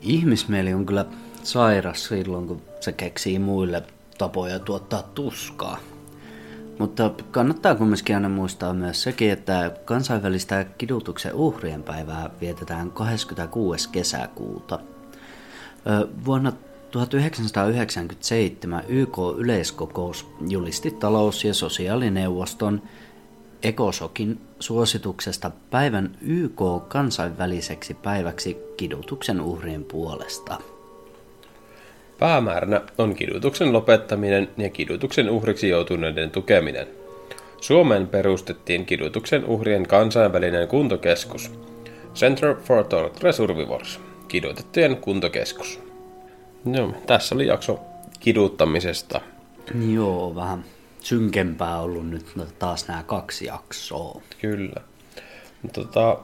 Ihmismieli 0.02 0.74
on 0.74 0.86
kyllä 0.86 1.06
sairas 1.44 2.06
silloin, 2.06 2.48
kun 2.48 2.62
se 2.80 2.92
keksii 2.92 3.40
muille 3.40 3.84
tapoja 4.18 4.60
tuottaa 4.60 5.04
tuskaa. 5.04 5.80
Mutta 6.80 7.12
kannattaa 7.32 7.76
kumminkin 7.76 8.16
aina 8.16 8.30
muistaa 8.30 8.74
myös 8.74 9.04
sekin, 9.04 9.32
että 9.32 9.72
kansainvälistä 9.86 10.66
kidutuksen 10.78 11.34
uhrien 11.34 11.84
päivää 11.84 12.30
vietetään 12.42 12.92
26. 12.92 13.90
kesäkuuta. 13.90 14.80
Vuonna 16.26 16.54
1997 16.98 18.84
YK-yleiskokous 18.88 20.28
julisti 20.48 20.92
talous- 20.92 21.46
ja 21.46 21.54
sosiaalineuvoston 21.54 22.82
Ekosokin 23.64 24.40
suosituksesta 24.60 25.52
päivän 25.72 26.18
YK 26.22 26.62
kansainväliseksi 26.88 27.94
päiväksi 27.94 28.58
kidutuksen 28.78 29.42
uhrien 29.42 29.84
puolesta. 29.84 30.58
Päämääränä 32.20 32.82
on 32.98 33.16
kidutuksen 33.16 33.74
lopettaminen 33.74 34.50
ja 34.58 34.70
kidutuksen 34.70 35.30
uhriksi 35.30 35.70
joutuneiden 35.70 36.32
tukeminen. 36.32 36.88
Suomeen 37.62 38.08
perustettiin 38.08 38.86
kidutuksen 38.86 39.46
uhrien 39.46 39.88
kansainvälinen 39.88 40.68
kuntokeskus, 40.68 41.52
Center 42.16 42.56
for 42.56 42.84
Torture 42.84 43.32
Survivors, 43.34 44.00
kidutettujen 44.28 44.98
kuntokeskus. 44.98 45.87
Joo, 46.74 46.94
tässä 47.08 47.36
oli 47.36 47.48
jakso 47.48 47.80
kiduttamisesta. 48.20 49.22
Joo, 49.94 50.36
vähän 50.36 50.66
synkempää 51.00 51.80
ollut 51.80 52.10
nyt 52.10 52.26
taas 52.60 52.88
nämä 52.88 53.04
kaksi 53.04 53.46
jaksoa. 53.46 54.22
Kyllä. 54.42 54.82
Tota, 55.74 56.18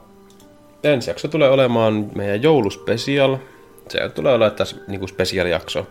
ensi 0.84 1.10
jakso 1.10 1.28
tulee 1.28 1.50
olemaan 1.50 2.12
meidän 2.16 2.44
jouluspesial. 2.44 3.38
Se 3.90 4.10
tulee 4.10 4.34
olemaan 4.34 4.58
tässä 4.58 4.76
niinku 4.88 5.08
spesiaalijakso. 5.08 5.88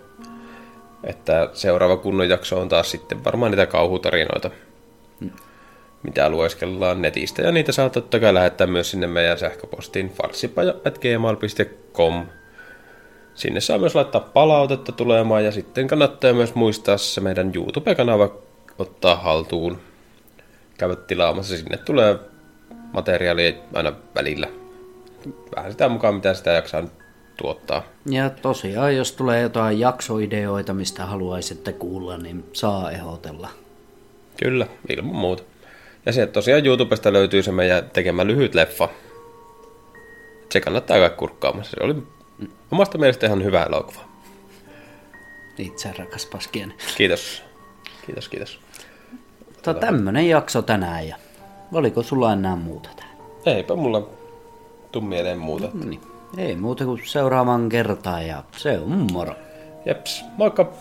Että 1.05 1.51
seuraava 1.53 1.97
kunnon 1.97 2.29
jakso 2.29 2.61
on 2.61 2.69
taas 2.69 2.91
sitten 2.91 3.25
varmaan 3.25 3.53
niitä 3.53 3.67
kauhutarinoita, 3.67 4.51
hmm. 5.21 5.31
mitä 6.03 6.29
lueskellaan 6.29 7.03
netistä. 7.03 7.43
Ja 7.43 7.53
niitä 7.53 7.73
saa 7.73 7.91
totta 7.91 8.21
kai 8.21 8.35
lähettää 8.35 8.67
myös 8.67 8.91
sinne 8.91 9.07
meidän 9.07 9.39
sähköpostiin 9.39 10.11
farsipaja.gmail.com. 10.11 12.27
Sinne 13.35 13.61
saa 13.61 13.79
myös 13.79 13.95
laittaa 13.95 14.21
palautetta 14.21 14.93
tulemaan 14.93 15.45
ja 15.45 15.53
sitten 15.53 15.87
kannattaa 15.87 16.33
myös 16.33 16.55
muistaa 16.55 16.97
se 16.97 17.21
meidän 17.21 17.53
YouTube-kanava 17.55 18.33
ottaa 18.79 19.17
haltuun. 19.17 19.79
Käydä 20.79 20.97
tilaamassa, 20.97 21.57
sinne 21.57 21.77
tulee 21.77 22.19
materiaalia 22.93 23.53
aina 23.75 23.93
välillä. 24.15 24.49
Vähän 25.57 25.73
sitä 25.73 25.89
mukaan, 25.89 26.15
mitä 26.15 26.35
sitä 26.35 26.51
jaksaa 26.51 26.83
tuottaa. 27.37 27.83
Ja 28.07 28.31
tosiaan, 28.31 28.97
jos 28.97 29.13
tulee 29.13 29.41
jotain 29.41 29.81
jaksoideoita, 29.81 30.75
mistä 30.75 31.07
haluaisitte 31.07 31.73
kuulla, 31.73 32.19
niin 32.19 32.45
saa 32.53 32.91
ehdotella. 32.91 33.49
Kyllä, 34.37 34.67
ilman 34.89 35.15
muuta. 35.15 35.43
Ja 36.07 36.13
sieltä 36.13 36.33
tosiaan 36.33 36.67
YouTubesta 36.67 37.13
löytyy 37.13 37.43
se 37.43 37.53
meidän 37.53 37.91
tekemä 37.91 38.27
lyhyt 38.27 38.55
leffa. 38.55 38.89
Se 40.51 40.61
kannattaa 40.61 40.97
käydä 40.97 41.15
kurkkaamassa. 41.17 41.71
Se 41.71 41.85
oli 41.85 41.95
omasta 42.73 42.99
mielestä 42.99 43.27
ihan 43.27 43.45
hyvä 43.45 43.63
elokuva. 43.63 44.01
Itse 45.59 45.93
rakas 45.99 46.27
Paskien. 46.27 46.75
Kiitos. 46.97 47.43
Kiitos, 48.07 48.29
kiitos. 48.29 48.61
Mutta 49.47 49.75
tämmönen 49.75 50.29
jakso 50.29 50.63
tänään 50.63 51.09
ja 51.09 51.17
oliko 51.73 52.03
sulla 52.03 52.33
enää 52.33 52.57
muuta 52.57 52.89
tää? 52.97 53.09
Eipä 53.47 53.75
mulla 53.75 54.09
tuu 54.93 55.03
mieleen 55.03 55.39
muuta. 55.39 55.69
No, 55.75 55.85
niin. 55.85 56.01
Ei 56.37 56.57
muuta 56.57 56.85
kuin 56.85 57.01
seuraavaan 57.05 57.69
kertaan 57.69 58.27
ja 58.27 58.45
se 58.57 58.79
on 58.79 59.07
moro. 59.13 59.35
Jeps, 59.87 60.25
moikka! 60.37 60.73